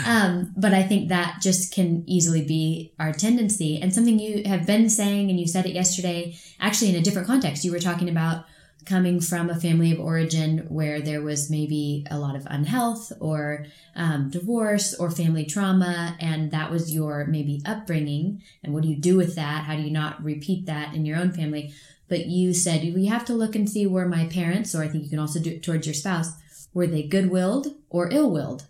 [0.07, 3.79] Um, but I think that just can easily be our tendency.
[3.79, 7.27] And something you have been saying, and you said it yesterday, actually in a different
[7.27, 7.63] context.
[7.63, 8.45] You were talking about
[8.85, 13.65] coming from a family of origin where there was maybe a lot of unhealth or
[13.95, 18.41] um, divorce or family trauma, and that was your maybe upbringing.
[18.63, 19.65] And what do you do with that?
[19.65, 21.73] How do you not repeat that in your own family?
[22.13, 25.03] But you said we have to look and see where my parents, or I think
[25.03, 26.33] you can also do it towards your spouse,
[26.71, 28.67] were they good willed or ill willed?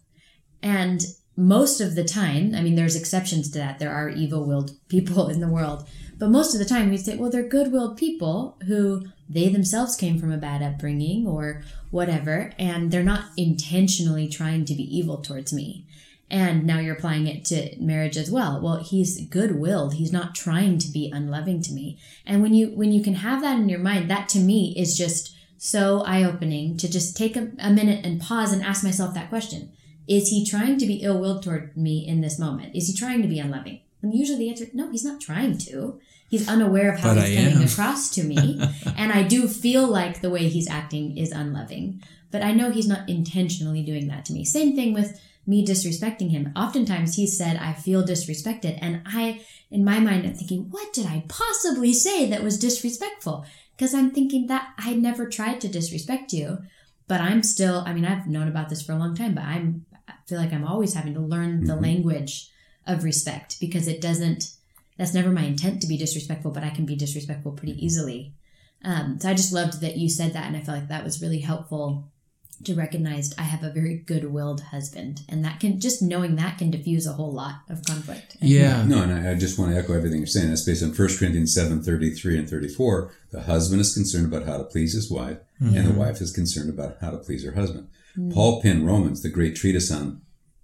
[0.62, 1.03] And
[1.36, 3.79] most of the time, I mean, there's exceptions to that.
[3.79, 5.86] There are evil willed people in the world.
[6.17, 9.97] But most of the time, we say, well, they're good willed people who they themselves
[9.97, 15.17] came from a bad upbringing or whatever, and they're not intentionally trying to be evil
[15.17, 15.86] towards me.
[16.29, 18.59] And now you're applying it to marriage as well.
[18.59, 19.95] Well, he's good willed.
[19.95, 21.99] He's not trying to be unloving to me.
[22.25, 24.97] And when you when you can have that in your mind, that to me is
[24.97, 29.13] just so eye opening to just take a, a minute and pause and ask myself
[29.13, 29.71] that question
[30.07, 32.75] is he trying to be ill willed toward me in this moment?
[32.75, 33.79] Is he trying to be unloving?
[34.01, 35.99] And usually the answer, no, he's not trying to.
[36.29, 37.67] He's unaware of how But he's I coming am.
[37.69, 38.62] across to me.
[38.97, 42.03] and I do feel like the way he's acting is unloving.
[42.31, 44.43] But I know he's not intentionally doing that to me.
[44.43, 46.51] Same thing with me disrespecting him.
[46.56, 48.77] Oftentimes he said, I feel disrespected.
[48.82, 53.45] And I, in my mind, I'm thinking, what did I possibly say that was disrespectful?
[53.75, 56.60] Because I'm thinking that I never tried to disrespect you
[57.08, 59.86] but I'm still, I mean, I've known about this for a long time, but I'm,
[60.08, 61.82] I feel like I'm always having to learn the Mhm.
[61.82, 62.49] language
[62.88, 64.51] of respect because it doesn't,
[64.97, 68.34] that's never my intent to be disrespectful, but I can be disrespectful pretty easily.
[68.84, 70.47] Um, so I just loved that you said that.
[70.47, 72.10] And I felt like that was really helpful
[72.65, 75.21] to recognize I have a very good willed husband.
[75.30, 78.38] And that can, just knowing that can diffuse a whole lot of conflict.
[78.41, 78.84] Yeah.
[78.86, 80.49] No, and I, I just want to echo everything you're saying.
[80.49, 83.12] That's based on 1 Corinthians 7, 33 and 34.
[83.32, 86.69] The husband is concerned about how to please his wife, and the wife is concerned
[86.69, 87.88] about how to please her husband.
[88.34, 90.21] Paul penned Romans, the great treatise on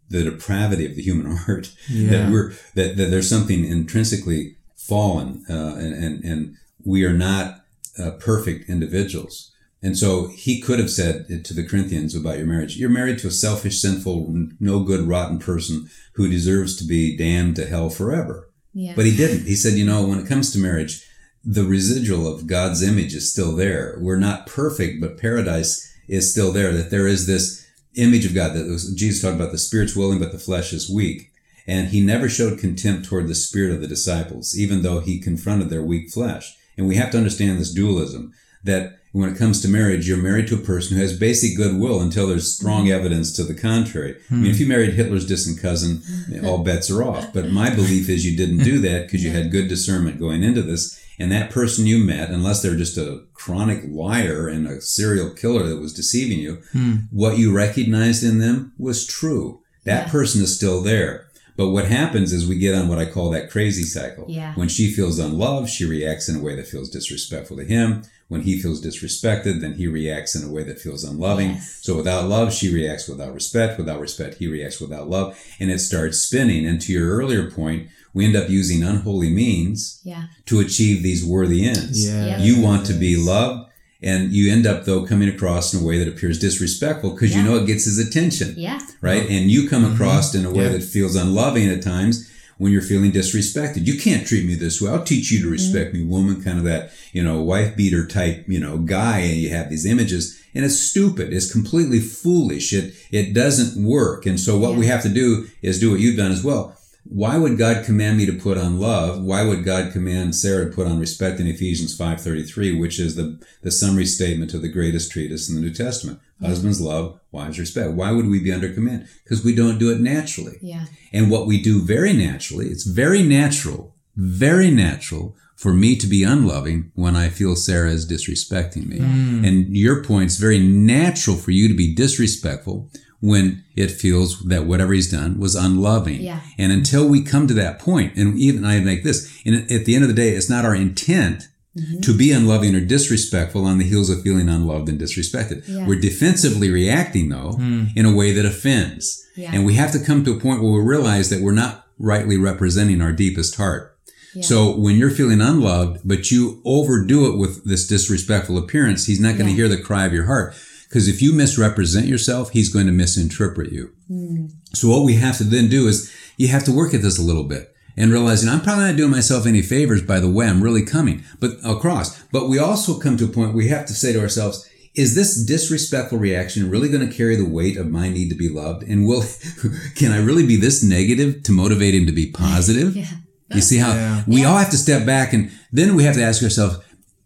[0.09, 2.09] the depravity of the human heart, Yeah.
[2.11, 7.61] that we're that, that there's something intrinsically fallen, uh, and, and and we are not
[7.97, 9.51] uh, perfect individuals.
[9.81, 12.75] And so he could have said it to the Corinthians about your marriage.
[12.75, 17.55] You're married to a selfish, sinful, no good, rotten person who deserves to be damned
[17.55, 18.49] to hell forever.
[18.73, 18.93] Yeah.
[18.95, 19.45] But he didn't.
[19.45, 21.07] He said, you know, when it comes to marriage,
[21.43, 23.97] the residual of God's image is still there.
[24.01, 26.73] We're not perfect, but paradise is still there.
[26.73, 27.65] That there is this
[27.95, 30.89] image of God that was, Jesus talked about the spirit's willing, but the flesh is
[30.89, 31.31] weak.
[31.65, 35.69] And he never showed contempt toward the spirit of the disciples, even though he confronted
[35.69, 36.57] their weak flesh.
[36.77, 40.47] And we have to understand this dualism that when it comes to marriage, you're married
[40.47, 42.99] to a person who has basic goodwill until there's strong mm-hmm.
[42.99, 44.15] evidence to the contrary.
[44.29, 44.51] I mean, hmm.
[44.51, 46.45] if you married Hitler's distant cousin, mm-hmm.
[46.45, 47.33] all bets are off.
[47.33, 50.61] But my belief is you didn't do that because you had good discernment going into
[50.61, 51.03] this.
[51.17, 55.67] And that person you met, unless they're just a chronic liar and a serial killer
[55.67, 56.95] that was deceiving you, hmm.
[57.11, 59.61] what you recognized in them was true.
[59.85, 60.11] That Yeah.
[60.11, 61.25] person is still there.
[61.57, 64.25] But what happens is we get on what I call that crazy cycle.
[64.29, 64.53] Yeah.
[64.53, 68.03] When she feels unloved, she reacts in a way that feels disrespectful to him.
[68.29, 71.49] When he feels disrespected, then he reacts in a way that feels unloving.
[71.49, 71.79] Yes.
[71.81, 73.79] So without love, she reacts without respect.
[73.79, 75.37] Without respect, he reacts without love.
[75.59, 76.65] And it starts spinning.
[76.65, 80.25] And to your earlier point, we end up using unholy means yeah.
[80.45, 82.07] to achieve these worthy ends.
[82.07, 82.37] Yeah.
[82.39, 83.71] You want to be loved.
[84.01, 87.43] And you end up though coming across in a way that appears disrespectful because you
[87.43, 88.79] know it gets his attention Yeah.
[89.01, 89.29] right?
[89.29, 89.95] And you come mm-hmm.
[89.95, 90.69] across in a way Yeah.
[90.69, 93.87] that feels unloving at times when you're feeling disrespected.
[93.87, 94.91] You can't treat me this way.
[94.91, 95.53] I'll teach you to mm-hmm.
[95.53, 99.19] respect me, woman, kind of that, you know, wife beater type, you know, guy.
[99.19, 101.31] And you have these images and it's stupid.
[101.31, 102.73] It's completely foolish.
[102.73, 104.25] It, it doesn't work.
[104.25, 106.75] And so what we have to do is do what you've done as well.
[107.05, 109.23] Why would God command me to put on love?
[109.23, 113.41] Why would God command Sarah to put on respect in Ephesians 5.33, which is the,
[113.61, 116.19] the summary statement of the greatest treatise in the New Testament?
[116.41, 117.91] Husbands love, wives respect.
[117.91, 119.07] Why would we be under command?
[119.23, 120.57] Because we don't do it naturally.
[120.61, 120.85] Yeah.
[121.11, 126.23] And what we do very naturally, it's very natural, very natural for me to be
[126.23, 128.99] unloving when I feel Sarah is disrespecting me.
[128.99, 129.45] Mm.
[129.45, 134.65] And your point, point's very natural for you to be disrespectful when it feels that
[134.65, 136.21] whatever he's done was unloving.
[136.21, 136.39] Yeah.
[136.57, 139.95] And until we come to that point, and even I make this, and at the
[139.95, 141.99] end of the day, it's not our intent Mm-hmm.
[142.01, 145.67] to be unloving or disrespectful on the heels of feeling unloved and disrespected.
[145.67, 145.85] Yeah.
[145.85, 147.57] We're defensively reacting though
[147.95, 149.23] in a way that offends.
[149.37, 149.51] Yeah.
[149.53, 152.37] And we have to come to a point where we realize that we're not rightly
[152.37, 153.95] representing our deepest heart.
[154.33, 154.41] Yeah.
[154.41, 159.37] So when you're feeling unloved, but you overdo it with this disrespectful appearance, he's not
[159.37, 159.67] going to Yeah.
[159.67, 160.55] hear the cry of your heart.
[160.89, 163.91] Because if you misrepresent yourself, he's going to misinterpret you.
[164.07, 164.47] Hmm.
[164.73, 167.23] So what we have to then do is you have to work at this a
[167.23, 170.63] little bit and realizing I'm probably not doing myself any favors by the way I'm
[170.63, 172.23] really coming, but across.
[172.31, 175.13] But we also come to a point where we have to say to ourselves, is
[175.15, 178.83] this disrespectful reaction really going to carry the weight of my need to be loved?
[178.83, 179.23] And will,
[179.95, 182.95] can I really be this negative to motivate him to be positive?
[182.95, 183.05] Yeah.
[183.53, 184.23] You see how Yeah.
[184.27, 184.47] we Yeah.
[184.47, 186.77] all have to step back and then we have to ask ourselves,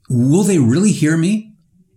[0.09, 1.52] will they really hear me?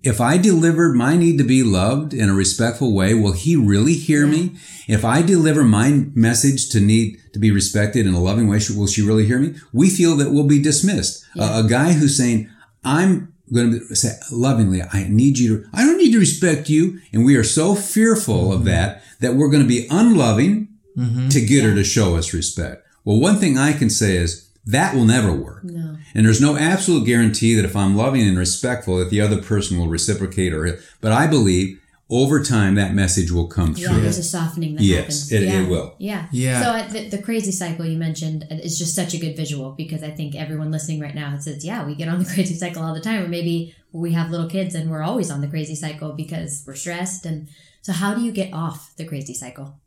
[0.06, 3.94] If I delivered my need to be loved in a respectful way, will he really
[3.94, 4.54] hear me?
[4.86, 8.86] If I deliver my message to need to be respected in a loving way, will
[8.86, 9.56] she really hear me?
[9.72, 11.26] We feel that we'll be dismissed.
[11.34, 11.58] Yeah.
[11.58, 12.48] A, a guy who's saying,
[12.84, 17.00] I'm going to say lovingly, I need you to, I don't need to respect you.
[17.12, 18.68] And we are so fearful of mm-hmm.
[18.68, 21.30] that, that we're going to be unloving mm-hmm.
[21.30, 22.86] to get her to show us respect.
[23.04, 25.64] Well, one thing I can say is that will never work.
[25.64, 25.96] No.
[26.14, 29.78] And there's no absolute guarantee that if I'm loving and respectful, that the other person
[29.78, 34.02] will reciprocate or, but I believe over time that message will come Yeah, through.
[34.02, 34.98] there's a softening that Yes,
[35.28, 35.32] happens.
[35.32, 35.66] it- it yeah.
[35.68, 35.94] will.
[35.98, 36.26] Yeah.
[36.30, 36.62] Yeah.
[36.62, 40.02] So uh, the, the crazy cycle you mentioned is just such a good visual because
[40.04, 42.94] I think everyone listening right now says, yeah, we get on the crazy cycle all
[42.94, 43.24] the time.
[43.24, 46.74] Or maybe we have little kids and we're always on the crazy cycle because we're
[46.76, 47.26] stressed.
[47.26, 47.48] And
[47.82, 49.80] so how do you get off the crazy cycle?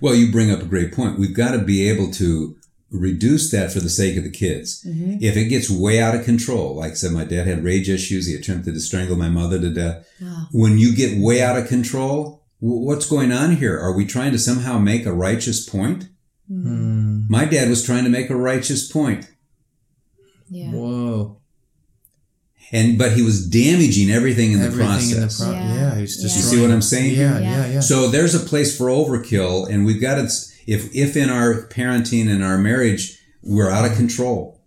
[0.00, 1.18] Well, you bring up a great point.
[1.18, 2.56] We've got to be able to
[2.90, 4.84] reduce that for the sake of the kids.
[4.86, 5.16] Mm-hmm.
[5.20, 8.26] If it gets way out of control, like I said, my dad had rage issues.
[8.26, 10.06] He attempted to strangle my mother to death.
[10.20, 10.46] Wow.
[10.52, 13.78] When you get way out of control, w- what's going on here?
[13.78, 16.08] Are we trying to somehow make a righteous point?
[16.48, 17.22] Hmm.
[17.28, 19.28] My dad was trying to make a righteous point.
[20.50, 20.70] Yeah.
[20.70, 21.40] Whoa.
[22.72, 25.12] And, but he was damaging everything in the process.
[25.12, 25.74] in the pro- Yeah.
[25.74, 25.98] yeah.
[26.00, 26.22] he's Yeah.
[26.22, 27.14] just you see what I'm saying?
[27.18, 27.66] Yeah, Yeah.
[27.66, 27.80] yeah, yeah.
[27.80, 30.28] So there's a place for overkill, and we've got to.
[30.66, 34.60] If if in our parenting and our marriage we're out of control,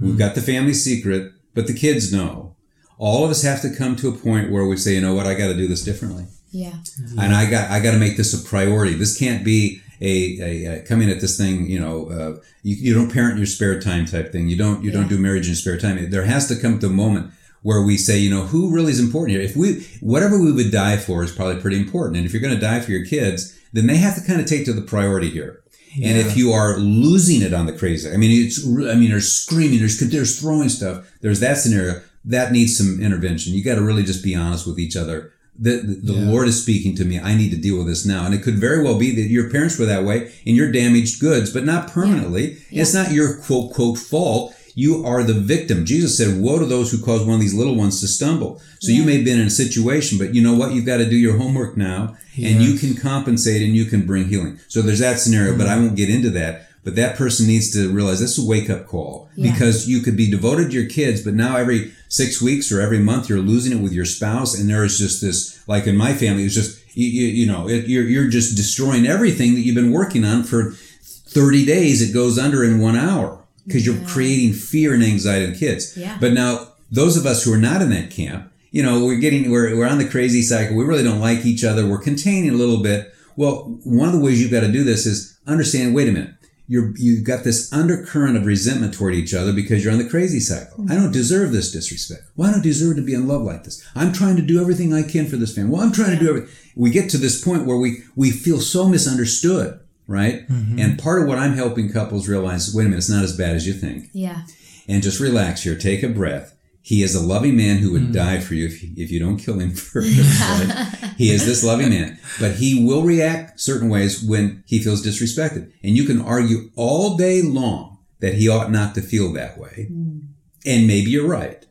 [0.00, 2.56] we've got the family secret, but the kids know.
[2.98, 5.26] All of us have to come to a point where we say, you know what,
[5.26, 6.74] I got to do this differently, Yeah.
[7.18, 8.94] and I got I got to make this a priority.
[8.94, 11.66] This can't be a, a, a coming at this thing.
[11.68, 14.48] You know, uh, you, you don't parent in your spare time type thing.
[14.48, 16.10] You don't you don't do marriage in your spare time.
[16.10, 19.36] There has to come the moment where we say, you know, who really is important
[19.36, 19.40] here?
[19.40, 22.16] If we, whatever we would die for is probably pretty important.
[22.16, 24.46] And if you're going to die for your kids, then they have to kind of
[24.46, 25.62] take to the priority here.
[26.02, 29.30] And if you are losing it on the crazy, I mean, it's, I mean, there's
[29.30, 31.06] screaming, there's, there's throwing stuff.
[31.20, 33.52] There's that scenario that needs some intervention.
[33.52, 35.32] You got to really just be honest with each other.
[35.58, 36.30] The, the, the Yeah.
[36.30, 37.20] Lord is speaking to me.
[37.20, 38.24] I need to deal with this now.
[38.24, 41.20] And it could very well be that your parents were that way and you're damaged
[41.20, 42.56] goods, but not permanently.
[42.70, 44.54] It's not your quote, quote, fault.
[44.74, 45.84] You are the victim.
[45.84, 48.60] Jesus said, woe to those who cause one of these little ones to stumble.
[48.80, 50.72] So you may have been in a situation, but you know what?
[50.72, 54.28] You've got to do your homework now and you can compensate and you can bring
[54.28, 54.58] healing.
[54.68, 56.68] So there's that scenario, but I won't get into that.
[56.84, 59.52] But that person needs to realize this is a wake up call Yeah.
[59.52, 62.98] because you could be devoted to your kids, but now every six weeks or every
[62.98, 64.58] month you're losing it with your spouse.
[64.58, 67.68] And there is just this, like in my family, it's just, you, you, you know,
[67.68, 72.02] it, you're, you're just destroying everything that you've been working on for 30 days.
[72.02, 75.96] It goes under in one hour because you're creating fear and anxiety in kids.
[75.96, 76.18] Yeah.
[76.20, 79.50] But now those of us who are not in that camp, you know, we're getting,
[79.50, 80.76] we're, we're on the crazy cycle.
[80.76, 81.86] We really don't like each other.
[81.86, 83.14] We're containing a little bit.
[83.36, 86.34] Well, one of the ways you've got to do this is understand, wait a minute.
[86.68, 90.40] You're, you've got this undercurrent of resentment toward each other because you're on the crazy
[90.40, 90.86] cycle.
[90.90, 92.22] I don't deserve this disrespect.
[92.34, 93.86] Well, I don't deserve to be in love like this.
[93.94, 95.70] I'm trying to do everything I can for this family.
[95.70, 96.50] Well, I'm trying to do everything.
[96.74, 100.48] We get to this point where we, we feel so misunderstood, right?
[100.48, 100.78] Mm-hmm.
[100.78, 103.36] And part of what I'm helping couples realize, is wait a minute, it's not as
[103.36, 104.42] bad as you think Yeah.
[104.88, 105.76] and just relax here.
[105.76, 106.56] Take a breath.
[106.84, 108.12] He is a loving man who would mm.
[108.12, 110.18] die for you if, if you don't kill him first.
[110.40, 111.14] right?
[111.16, 115.72] He is this loving man, but he will react certain ways when he feels disrespected.
[115.84, 119.88] And you can argue all day long that he ought not to feel that way.
[119.92, 120.28] Mm.
[120.66, 121.64] And maybe you're right.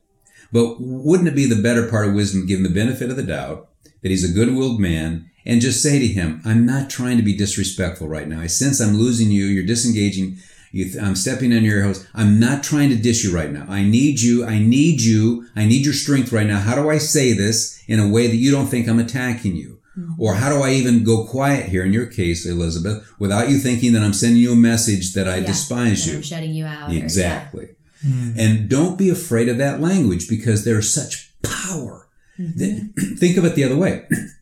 [0.54, 3.16] But wouldn't it be the better part of wisdom to give him the benefit of
[3.16, 3.70] the doubt
[4.02, 7.36] that he's a good-willed man and just say to him, I'm not trying to be
[7.36, 8.40] disrespectful right now.
[8.42, 9.46] I sense I'm losing you.
[9.46, 10.38] You're disengaging.
[10.72, 12.08] You th- I'm stepping on your hose.
[12.14, 13.66] I'm not trying to dish you right now.
[13.68, 14.46] I need you.
[14.46, 15.48] I need you.
[15.56, 16.60] I need your strength right now.
[16.60, 19.80] How do I say this in a way that you don't think I'm attacking you?
[19.98, 20.22] Mm-hmm.
[20.22, 23.92] Or how do I even go quiet here in your case, Elizabeth, without you thinking
[23.92, 25.48] that I'm sending you a message that I Yeah.
[25.48, 26.16] despise you?
[26.16, 26.90] I'm shutting you out.
[26.90, 27.68] or- Exactly.
[28.08, 28.38] Mm.
[28.38, 32.08] And don't be afraid of that language because there's such power.
[32.40, 32.58] Mm-hmm.
[32.60, 34.06] That- think of it the other way.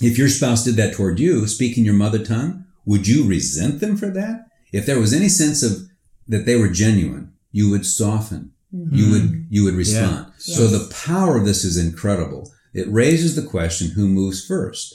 [0.00, 3.96] If your spouse did that toward you, speaking your mother tongue, would you resent them
[3.96, 4.46] for that?
[4.72, 5.88] If there was any sense of
[6.28, 8.52] that they were genuine, you would soften.
[8.74, 8.94] Mm-hmm.
[8.96, 10.32] You would you would respond.
[10.38, 10.70] So Yes.
[10.72, 12.52] the power of this is incredible.
[12.72, 14.94] It raises the question who moves first?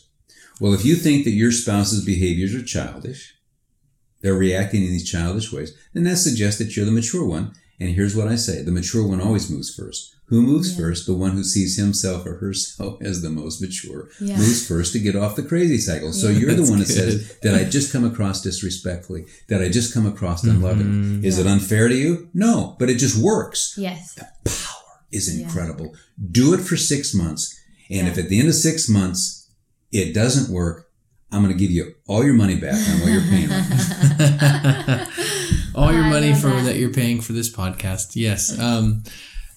[0.62, 3.34] Well, if you think that your spouse's behaviors are childish,
[4.22, 7.54] they're reacting in these childish ways, then that suggests that you're the mature one.
[7.80, 10.12] And here's what I say the mature one always moves first.
[10.30, 10.78] Who moves Yeah.
[10.78, 11.06] first?
[11.06, 14.38] The one who sees himself or herself as the most mature Yeah.
[14.38, 16.14] moves first to get off the crazy cycle.
[16.14, 16.40] So Yeah.
[16.40, 16.96] you're the one that good.
[16.96, 20.88] says that I just come across disrespectfully, that I just come across unloving.
[20.88, 21.26] Mm-hmm.
[21.26, 22.30] Is it unfair to you?
[22.34, 23.76] No, but it just works.
[23.78, 24.16] Yes.
[24.16, 25.44] The power is Yeah.
[25.44, 25.94] incredible.
[26.32, 27.54] Do it for six months.
[27.92, 29.48] And if at the end of six months
[29.92, 30.88] it doesn't work,
[31.32, 33.50] I'm going to give you all your money back on what you're paying.
[35.76, 36.64] All your money for that.
[36.64, 36.76] that.
[36.78, 38.16] you're paying for this podcast.
[38.16, 38.58] Yes.
[38.66, 39.04] Um,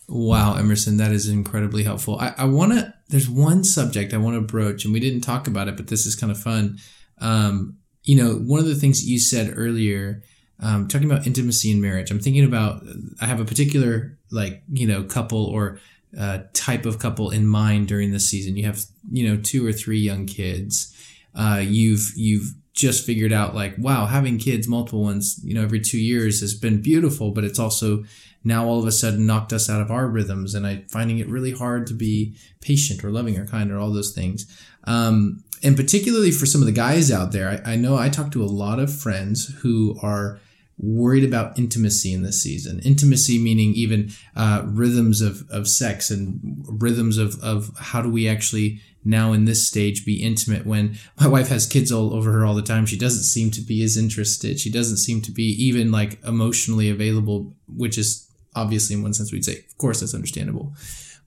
[0.09, 2.19] wow, Emerson, that is incredibly helpful.
[2.19, 5.47] I, I want to there's one subject I want to broach, and we didn't talk
[5.47, 6.79] about it, but this is kind of fun.
[7.21, 10.23] Um, you know, one of the things that you said earlier,
[10.61, 12.83] um, talking about intimacy in marriage, I'm thinking about,
[13.21, 15.81] I have a particular, like, you know, couple or
[16.19, 18.57] uh, type of couple in mind during this season.
[18.57, 20.95] You have, you know, two or three young kids.
[21.35, 25.81] Uh, you've, you've, just figured out like wow having kids multiple ones you know every
[25.81, 28.05] two years has been beautiful but it's also
[28.45, 31.29] now all of a sudden knocked us out of our rhythms and I finding it
[31.29, 34.47] really hard to be patient or loving or kind or all those things.
[34.85, 38.31] Um, and particularly for some of the guys out there, I, I know I talk
[38.33, 40.39] to a lot of friends who are
[40.79, 42.81] worried about intimacy in this season.
[42.85, 48.29] Intimacy meaning even uh, rhythms of, of sex and rhythms of, of how do we
[48.29, 52.45] actually now in this stage be intimate when my wife has kids all over her
[52.45, 52.87] all the time.
[52.87, 54.61] She doesn't seem to be as interested.
[54.61, 58.29] She doesn't seem to be even like emotionally available, which is
[58.59, 60.73] obviously in one sense we'd say of course that's understandable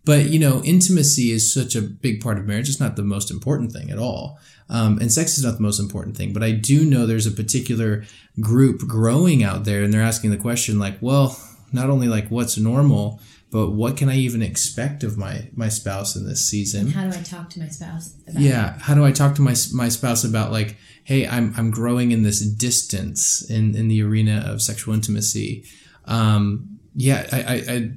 [0.04, 3.32] but you know intimacy is such a big part of marriage it's not the most
[3.32, 6.52] important thing at all um, and sex is not the most important thing but i
[6.52, 8.04] do know there's a particular
[8.40, 11.40] group growing out there and they're asking the question like well
[11.72, 13.20] not only like what's normal
[13.52, 17.10] but what can i even expect of my my spouse in this season and how
[17.10, 18.82] do i talk to my spouse yeah it?
[18.82, 22.24] how do i talk to my my spouse about like hey i'm i'm growing in
[22.24, 25.64] this distance in in the arena of sexual intimacy
[26.06, 27.92] um, yeah, I, I, I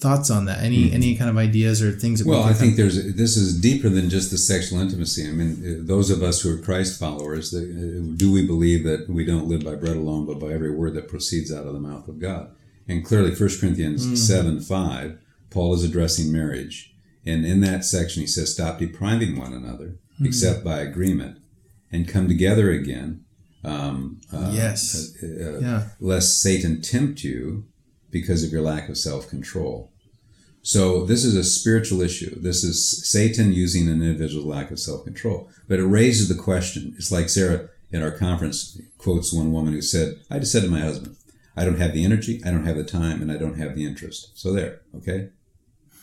[0.00, 0.62] thoughts on that?
[0.62, 0.94] Any mm.
[0.94, 2.20] any kind of ideas or things?
[2.20, 5.28] That well, I think there's this is deeper than just the sexual intimacy.
[5.28, 7.60] I mean, uh, those of us who are Christ followers, uh,
[8.16, 11.08] do we believe that we don't live by bread alone, but by every word that
[11.08, 12.50] proceeds out of the mouth of God?
[12.86, 14.16] And clearly, 1 Corinthians mm.
[14.16, 15.18] seven five,
[15.50, 20.26] Paul is addressing marriage, and in that section he says, "Stop depriving one another, mm.
[20.26, 21.38] except by agreement,
[21.90, 23.24] and come together again."
[23.64, 25.14] Um, uh, yes.
[25.22, 25.88] Uh, uh, yeah.
[25.98, 27.64] Lest Satan tempt you
[28.10, 29.90] because of your lack of self control.
[30.62, 32.40] So this is a spiritual issue.
[32.40, 35.50] This is Satan using an individual's lack of self control.
[35.68, 36.94] But it raises the question.
[36.96, 40.70] It's like Sarah in our conference quotes one woman who said, I just said to
[40.70, 41.16] my husband,
[41.56, 43.86] I don't have the energy, I don't have the time, and I don't have the
[43.86, 44.38] interest.
[44.38, 45.30] So there, okay?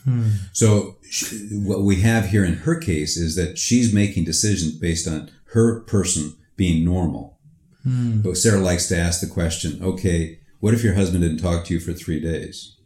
[0.04, 0.30] Hmm.
[0.54, 5.08] So she, what we have here in her case is that she's making decisions based
[5.08, 7.38] on her person being normal.
[7.84, 8.22] Hmm.
[8.22, 11.74] But Sarah likes to ask the question, okay, what if your husband didn't talk to
[11.74, 12.78] you for three days?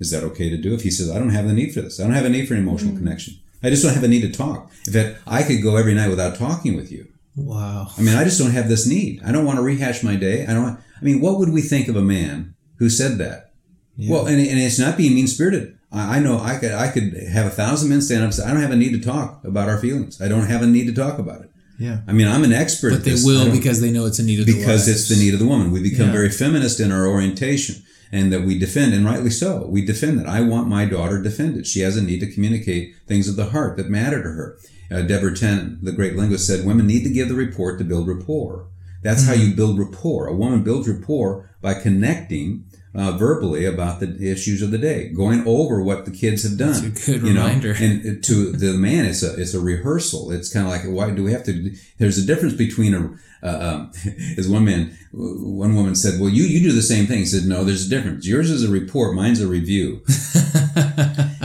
[0.00, 0.74] Is that okay to do?
[0.74, 2.48] If he says, I don't have the need for this, I don't have a need
[2.48, 3.04] for an emotional mm-hmm.
[3.04, 3.34] connection.
[3.62, 4.72] I just don't have a need to talk.
[4.86, 7.06] In fact, I could go every night without talking with you.
[7.36, 7.88] Wow.
[7.96, 9.22] I mean, I just don't have this need.
[9.24, 10.44] I don't want to rehash my day.
[10.46, 10.62] I don't.
[10.62, 13.52] Want, I mean, what would we think of a man who said that?
[13.96, 14.12] Yeah.
[14.12, 15.76] Well, and, and it's not being mean spirited.
[15.90, 18.44] I, I, know I could I could have a thousand men stand up and say,
[18.44, 20.22] I don't have a need to talk about our feelings.
[20.22, 21.50] I don't have a need to talk about it.
[21.78, 22.02] Yeah.
[22.06, 22.90] I mean, I'm an expert.
[22.90, 24.66] But they will because they know it's a need of the woman.
[24.66, 25.72] Because it's the need of the woman.
[25.72, 26.12] We become yeah.
[26.12, 27.82] very feminist in our orientation
[28.12, 29.66] and that we defend, and rightly so.
[29.66, 30.26] We defend that.
[30.26, 31.66] I want my daughter defended.
[31.66, 34.58] She has a need to communicate things of the heart that matter to her.
[34.90, 38.06] Uh, Deborah Tannen, the great linguist, said women need to give the report to build
[38.06, 38.68] rapport.
[39.02, 39.30] That's mm-hmm.
[39.30, 40.26] how you build rapport.
[40.26, 45.46] A woman builds rapport by connecting uh, verbally about the issues of the day, going
[45.46, 46.72] over what the kids have done.
[46.72, 47.72] That's a good you reminder.
[47.72, 47.80] Know?
[47.80, 50.30] And to the man, it's a it's a rehearsal.
[50.30, 51.74] It's kind of like why do we have to?
[51.98, 53.92] There's a difference between a uh, um,
[54.38, 57.44] as one man, one woman said, "Well, you you do the same thing." He said,
[57.44, 58.26] "No, there's a difference.
[58.26, 60.02] Yours is a report, mine's a review."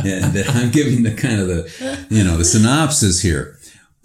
[0.07, 3.56] and that I'm giving the kind of the you know the synopsis here.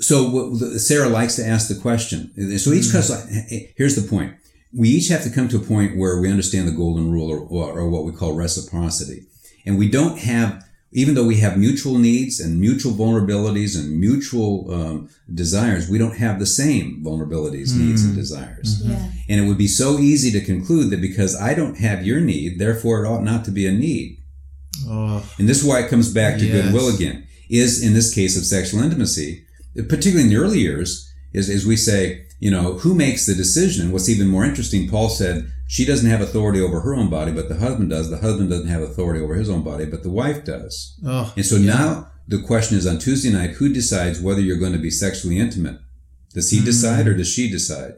[0.03, 2.33] So Sarah likes to ask the question.
[2.59, 3.73] So each mm-hmm.
[3.77, 4.35] here's the point
[4.73, 7.79] we each have to come to a point where we understand the golden rule or,
[7.79, 9.25] or, what we call reciprocity.
[9.67, 14.73] And we don't have, even though we have mutual needs and mutual vulnerabilities and mutual
[14.73, 17.81] um, desires, we don't have the same vulnerabilities, mm.
[17.81, 18.83] needs, and desires.
[18.83, 18.93] Mm-hmm.
[18.93, 19.11] Yeah.
[19.29, 22.59] And it would be so easy to conclude that because I don't have your need,
[22.59, 24.19] therefore it ought not to be a need.
[24.87, 25.25] Oh.
[25.39, 26.65] And this is why it comes back to yes.
[26.65, 27.29] goodwill again.
[27.51, 29.45] Is in this case of sexual intimacy,
[29.75, 33.93] particularly in the early years, is, is we say, you know, who makes the decision?
[33.93, 37.49] What's even more interesting, Paul said, she doesn't have authority over her own body, but
[37.49, 38.11] the husband does.
[38.11, 40.99] The husband doesn't have authority over his own body, but the wife does.
[41.07, 41.73] Oh, and so yeah.
[41.73, 45.39] now the question is on Tuesday night, who decides whether you're going to be sexually
[45.39, 45.79] intimate?
[46.35, 46.67] Does he mm-hmm.
[46.67, 47.95] decide or does she decide?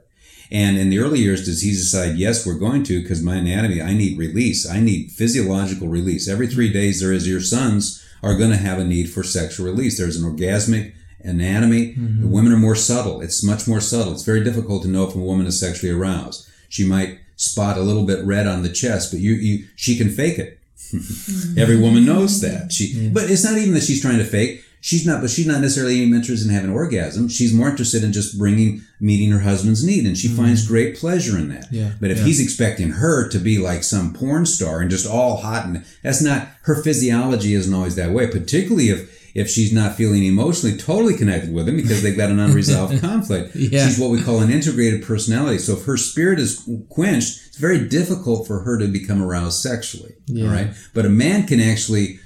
[0.50, 3.80] And in the early years, does he decide, yes, we're going to, because my anatomy,
[3.80, 4.68] I need release.
[4.68, 6.28] I need physiological release.
[6.28, 9.66] Every three days, there is your sons are going to have a need for sexual
[9.66, 9.98] release.
[9.98, 10.94] There's an orgasmic
[11.24, 11.94] anatomy.
[11.94, 12.30] Mm-hmm.
[12.30, 13.20] Women are more subtle.
[13.20, 14.12] It's much more subtle.
[14.12, 16.48] It's very difficult to know if a woman is sexually aroused.
[16.68, 20.10] She might spot a little bit red on the chest, but you, you she can
[20.10, 20.58] fake it.
[20.92, 21.58] Mm-hmm.
[21.58, 22.72] Every woman knows that.
[22.72, 23.10] She, yeah.
[23.12, 24.62] but it's not even that she's trying to fake.
[24.80, 27.30] She's not, but she's not necessarily even interested in having an orgasm.
[27.30, 30.36] She's more interested in just bringing, meeting her husband's need, and she mm-hmm.
[30.36, 31.68] finds great pleasure in that.
[31.72, 31.92] Yeah.
[31.98, 32.24] But if yeah.
[32.24, 36.20] he's expecting her to be like some porn star and just all hot and that's
[36.20, 38.26] not her physiology isn't always that way.
[38.26, 42.38] Particularly if if she's not feeling emotionally totally connected with him because they've got an
[42.38, 43.54] unresolved conflict.
[43.56, 43.84] Yeah.
[43.86, 45.58] She's what we call an integrated personality.
[45.58, 50.14] So if her spirit is quenched, it's very difficult for her to become aroused sexually.
[50.26, 50.46] Yeah.
[50.46, 50.68] All right.
[50.94, 52.20] But a man can actually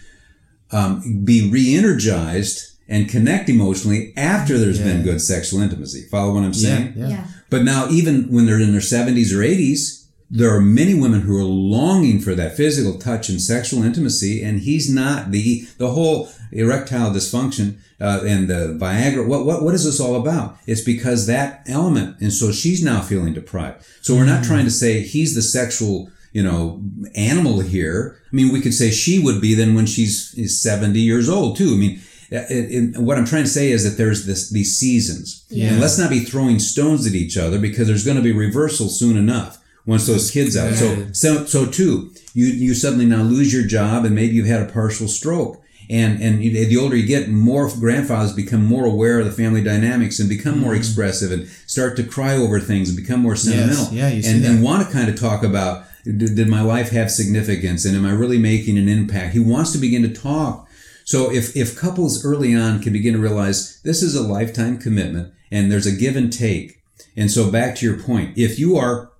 [0.70, 4.86] um, be re-energized and connect emotionally after there's Yeah.
[4.92, 6.06] been good sexual intimacy.
[6.10, 6.94] Follow what I'm saying?
[6.96, 7.08] Yeah.
[7.08, 7.26] Yeah.
[7.50, 9.97] But now, even when they're in their 70s or 80s,
[10.30, 14.60] there are many women who are longing for that physical touch and sexual intimacy, and
[14.60, 19.26] he's not the the whole erectile dysfunction uh, and the Viagra.
[19.26, 20.56] What what what is this all about?
[20.66, 23.84] It's because that element, and so she's now feeling deprived.
[24.02, 26.10] So we're not trying to say he's the sexual.
[26.30, 26.82] You know,
[27.14, 28.20] animal here.
[28.30, 31.56] I mean, we could say she would be then when she's is 70 years old
[31.56, 31.72] too.
[31.72, 32.00] I mean,
[32.30, 35.68] it, it, what I'm trying to say is that there's this these seasons, Yeah.
[35.70, 38.90] and let's not be throwing stones at each other because there's going to be reversal
[38.90, 39.58] soon enough
[39.88, 40.74] once those kids out.
[40.74, 44.62] So, so, so too, you you suddenly now lose your job, and maybe you've had
[44.62, 45.60] a partial stroke.
[45.90, 50.20] And and the older you get, more grandfathers become more aware of the family dynamics
[50.20, 50.80] and become more mm-hmm.
[50.80, 53.92] expressive and start to cry over things and become more sentimental.
[53.94, 54.50] yeah, you see and, that.
[54.50, 58.04] and want to kind of talk about did, did my life have significance and am
[58.04, 59.32] I really making an impact?
[59.32, 60.68] He wants to begin to talk.
[61.04, 65.32] So if, if couples early on can begin to realize this is a lifetime commitment
[65.50, 66.82] and there's a give and take.
[67.16, 69.10] And so back to your point, if you are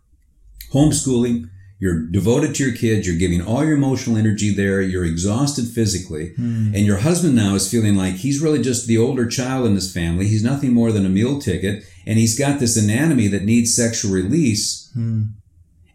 [0.73, 1.49] homeschooling,
[1.81, 6.31] you're devoted to your kids, you're giving all your emotional energy there, you're exhausted physically,
[6.35, 6.75] hmm.
[6.75, 9.93] and your husband now is feeling like he's really just the older child in this
[9.93, 10.27] family.
[10.27, 14.13] He's nothing more than a meal ticket, and he's got this anatomy that needs sexual
[14.13, 15.25] release, hmm.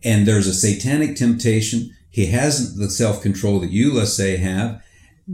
[0.03, 1.93] and there's a satanic temptation.
[2.09, 4.81] He hasn't the self control that you, let's say, have.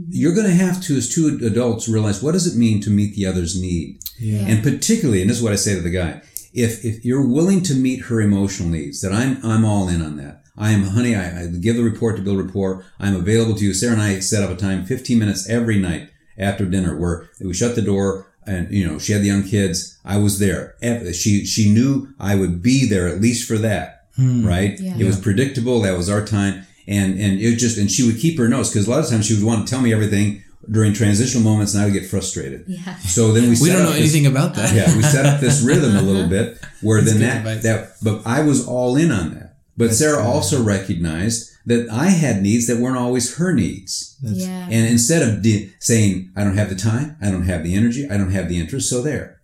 [0.08, 3.14] You're going to have to, as two adults, realize what does it mean to meet
[3.14, 3.98] the other's need?
[4.20, 4.46] Yeah.
[4.46, 6.22] And particularly, and this is what I say to the guy,
[6.52, 10.16] if if you're willing to meet her emotional needs, that I'm I'm all in on
[10.16, 10.44] that.
[10.56, 11.14] I am, honey.
[11.14, 12.84] I, I give the report to build rapport.
[12.98, 13.72] I'm available to you.
[13.72, 17.54] Sarah and I set up a time, 15 minutes every night after dinner, where we
[17.54, 19.98] shut the door, and you know she had the young kids.
[20.04, 20.76] I was there.
[21.12, 24.46] She she knew I would be there at least for that, hmm.
[24.46, 24.78] right?
[24.78, 24.96] Yeah.
[24.98, 25.80] It was predictable.
[25.80, 28.86] That was our time, and and it just and she would keep her notes because
[28.86, 31.82] a lot of times she would want to tell me everything during transitional moments, and
[31.82, 32.64] I would get frustrated.
[32.68, 32.96] Yeah.
[32.98, 34.74] So then we We don't up know this- anything about that.
[34.74, 37.62] yeah, we set up this rhythm a little bit where That's then that, advice.
[37.62, 39.56] that, but I was all in on that.
[39.76, 40.26] But That's Sarah good.
[40.26, 44.16] also recognized that I had needs that weren't always her needs.
[44.22, 44.64] That's- Yeah.
[44.70, 48.06] And instead of de- saying, I don't have the time, I don't have the energy,
[48.08, 49.36] I don't have the interest, so there.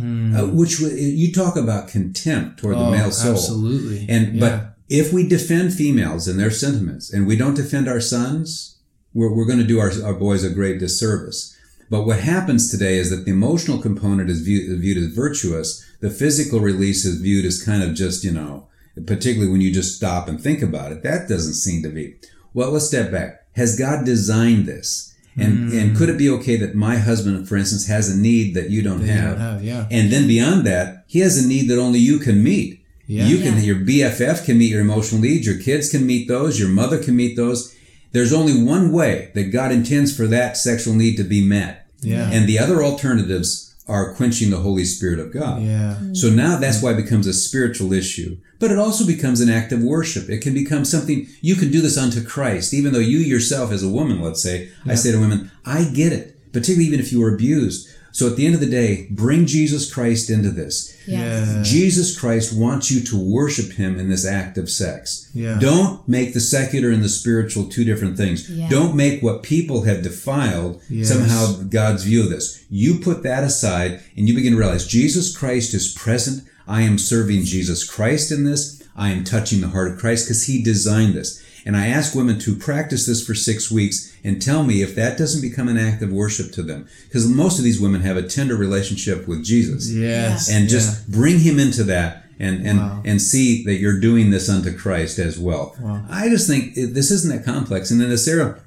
[0.00, 2.86] Uh, which w- you talk about contempt toward the Hmm.
[2.86, 3.32] Oh, male soul.
[3.34, 4.06] Absolutely.
[4.08, 4.40] And Yeah.
[4.40, 8.76] but if we defend females and their sentiments, and we don't defend our sons,
[9.14, 11.56] we're, we're going to do our, our boys a great disservice.
[11.88, 15.84] But what happens today is that the emotional component is viewed, viewed as virtuous.
[16.00, 18.68] The physical release is viewed as kind of just, you know,
[19.06, 21.02] particularly when you just stop and think about it.
[21.02, 22.16] That doesn't seem to be.
[22.54, 23.46] Well, let's step back.
[23.56, 25.08] Has God designed this?
[25.36, 28.68] And, and could it be okay that my husband, for instance, has a need that
[28.68, 29.30] you don't They have?
[29.38, 29.86] don't have, yeah.
[29.90, 32.84] And then beyond that, he has a need that only you can meet.
[33.06, 33.26] Yeah.
[33.26, 33.60] You can, Yeah.
[33.62, 35.46] your BFF can meet your emotional needs.
[35.46, 36.60] Your kids can meet those.
[36.60, 37.74] Your mother can meet those.
[38.12, 41.86] There's only one way that God intends for that sexual need to be met.
[42.00, 42.30] Yeah.
[42.30, 45.62] And the other alternatives are quenching the Holy Spirit of God.
[45.62, 45.98] Yeah.
[46.12, 48.38] So now that's why it becomes a spiritual issue.
[48.58, 50.28] But it also becomes an act of worship.
[50.28, 53.82] It can become something, you can do this unto Christ, even though you yourself as
[53.82, 57.20] a woman, let's say, I say to women, I get it, particularly even if you
[57.20, 57.88] were abused.
[58.12, 60.96] So at the end of the day, bring Jesus Christ into this.
[61.06, 61.62] Yeah.
[61.64, 65.30] Jesus Christ wants you to worship him in this act of sex.
[65.34, 65.58] Yeah.
[65.60, 68.48] Don't make the secular and the spiritual two different things.
[68.50, 68.68] Yeah.
[68.68, 71.08] Don't make what people have defiled Yes.
[71.08, 72.64] somehow God's view of this.
[72.68, 76.44] You put that aside and you begin to realize Jesus Christ is present.
[76.66, 78.82] I am serving Jesus Christ in this.
[78.96, 81.42] I am touching the heart of Christ because he designed this.
[81.66, 85.18] And I ask women to practice this for six weeks and tell me if that
[85.18, 86.86] doesn't become an act of worship to them.
[87.06, 90.48] Because most of these women have a tender relationship with Jesus Yes.
[90.48, 90.70] and Yeah.
[90.70, 93.02] just bring him into that and and Wow.
[93.04, 95.76] and see that you're doing this unto Christ as well.
[95.80, 96.04] Wow.
[96.08, 97.90] I just think it, this isn't that complex.
[97.90, 98.60] And then as Sarah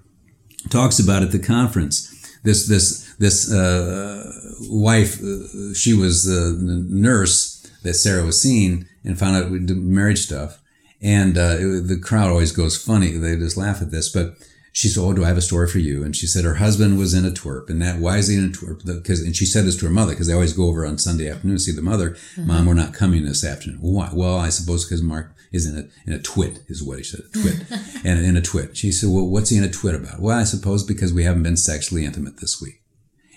[0.70, 2.10] talks about at the conference,
[2.44, 4.32] this this this uh,
[4.70, 6.56] wife, uh, she was the
[6.90, 10.60] nurse that Sarah was seeing and found out we did marriage stuff.
[11.04, 13.12] And uh, it, the crowd always goes funny.
[13.12, 14.38] They just laugh at this, but
[14.72, 16.98] she said, "Oh, do I have a story for you?" And she said her husband
[16.98, 18.86] was in a twerp, and that why is he in a twerp?
[18.86, 21.30] Because and she said this to her mother because they always go over on Sunday
[21.30, 22.18] afternoon to see the mother.
[22.38, 23.80] Mom, we're not coming this afternoon.
[23.82, 24.10] Why?
[24.14, 27.22] Well, I suppose because Mark is in a in a twit is what he said,
[27.34, 27.66] twit,
[28.04, 28.76] and in a twit.
[28.76, 31.44] She said, "Well, what's he in a twit about?" Well, I suppose because we haven't
[31.44, 32.82] been sexually intimate this week.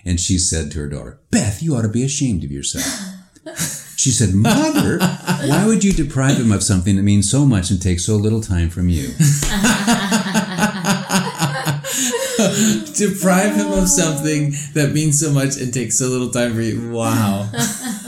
[0.05, 3.13] And she said to her daughter, "Beth, you ought to be ashamed of yourself."
[3.95, 7.81] She said, Mother, why would you deprive him of something that means so much and
[7.81, 9.07] takes so little time from you?
[12.93, 16.91] deprive him of something that means so much and takes so little time for you.
[16.91, 17.49] Wow.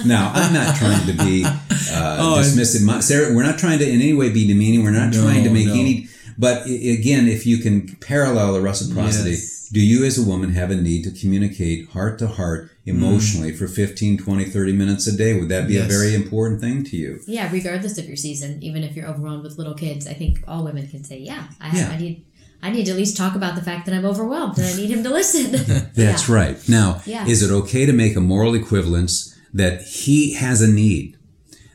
[0.06, 1.50] Now, I'm not trying to be uh,
[2.20, 2.84] Oh, dismissive.
[2.86, 4.84] My, Sarah, we're not trying to in any way be demeaning.
[4.84, 5.74] We're not No, trying to make no.
[5.74, 6.08] any.
[6.38, 9.59] But again, if you can parallel the reciprocity, Yes.
[9.72, 13.68] Do you as a woman have a need to communicate heart to heart emotionally for
[13.68, 15.40] 15, 20, 30 minutes a day?
[15.40, 15.88] Would that be a Mm.
[15.88, 17.20] Very important thing to you?
[17.28, 20.64] Yeah, regardless of your season, even if you're overwhelmed with little kids, I think all
[20.64, 21.90] women can say, "Yeah, I, Yeah.
[21.90, 22.24] I need,
[22.64, 24.90] I need to at least talk about the fact that I'm overwhelmed and I need
[24.90, 25.52] him to listen."
[25.96, 26.36] That's Yeah.
[26.36, 26.58] right.
[26.70, 27.28] Now, Yeah.
[27.28, 31.16] is it okay to make a moral equivalence that he has a need?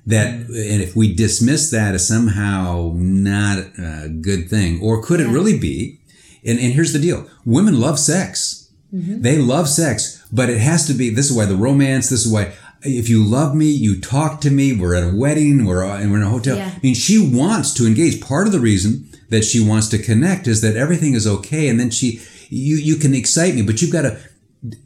[0.07, 5.29] That, and if we dismiss that as somehow not a good thing, or could it
[5.29, 6.01] really be?
[6.47, 8.71] And, and here's the deal women love sex.
[8.95, 9.23] Mm-hmm.
[9.23, 12.33] They love sex, but it has to be this is why the romance, this is
[12.33, 12.53] why.
[12.87, 14.77] If you love me, you talk to me.
[14.77, 15.65] We're at a wedding.
[15.65, 16.59] We're and we're in a hotel.
[16.59, 16.71] Yeah.
[16.77, 18.21] I mean, she wants to engage.
[18.21, 21.81] Part of the reason that she wants to connect is that everything is okay, and
[21.81, 22.21] then she,
[22.51, 24.19] you, you can excite me, but you've got to,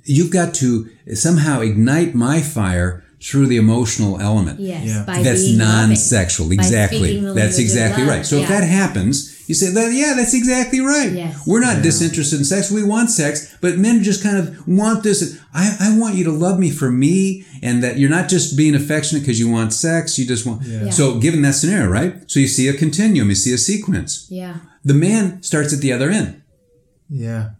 [0.04, 4.60] you've got to somehow ignite my fire through the emotional element.
[4.60, 5.04] yes, Yeah.
[5.04, 5.88] by That's being loving.
[5.88, 6.46] non-sexual.
[6.48, 6.98] By Exactly.
[7.00, 8.14] speaking the That's language of exactly love.
[8.16, 8.24] right.
[8.26, 8.60] So if Yeah.
[8.60, 11.10] that happens, you say that, yeah, that's exactly right.
[11.12, 11.46] Yes.
[11.46, 12.70] We're not disinterested in sex.
[12.70, 15.40] We want sex, but men just kind of want this.
[15.54, 18.74] I, I want you to love me for me and that you're not just being
[18.74, 20.18] affectionate because you want sex.
[20.18, 20.62] You just want.
[20.62, 20.84] Yeah.
[20.84, 20.90] Yeah.
[20.90, 22.30] So given that scenario, right?
[22.30, 24.26] So you see a continuum, you see a sequence.
[24.30, 26.42] Yeah, The man starts at the other end.
[27.08, 27.50] Yeah.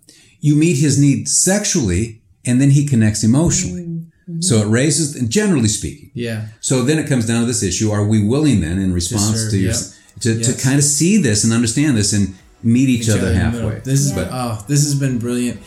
[0.41, 3.83] You meet his need sexually and then he connects emotionally.
[3.83, 4.41] Mm-hmm.
[4.43, 6.49] So it raises, generally speaking, Yeah.
[6.61, 9.51] so then it comes down to this issue: Are we willing then, in response serve,
[9.53, 9.81] to your, yep.
[10.21, 13.35] To, to kind of see this and understand this and meet each, other in the
[13.35, 13.79] halfway?
[13.81, 14.29] This is Yeah.
[14.33, 15.61] oh, this has been brilliant.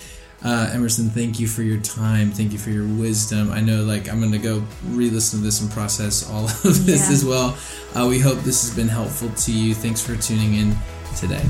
[0.43, 2.31] Uh, Emerson, thank you for your time.
[2.31, 3.51] Thank you for your wisdom.
[3.51, 7.07] I know, like, I'm going to go re-listen to this and process all of this
[7.07, 7.13] Yeah.
[7.13, 7.57] as well.
[7.95, 9.75] Uh, we hope this has been helpful to you.
[9.75, 10.75] Thanks for tuning in
[11.15, 11.43] today.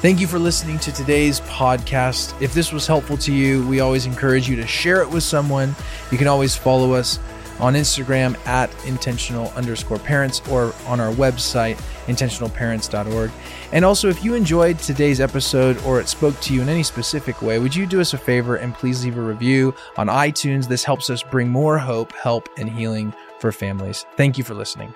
[0.00, 2.40] Thank you for listening to today's podcast.
[2.40, 5.74] If this was helpful to you, we always encourage you to share it with someone.
[6.12, 7.18] You can always follow us
[7.60, 13.30] on Instagram at intentional underscore parents or on our website, intentionalparents.org.
[13.72, 17.42] And also, if you enjoyed today's episode or it spoke to you in any specific
[17.42, 20.68] way, would you do us a favor and please leave a review on iTunes?
[20.68, 24.06] This helps us bring more hope, help, and healing for families.
[24.16, 24.94] Thank you for listening.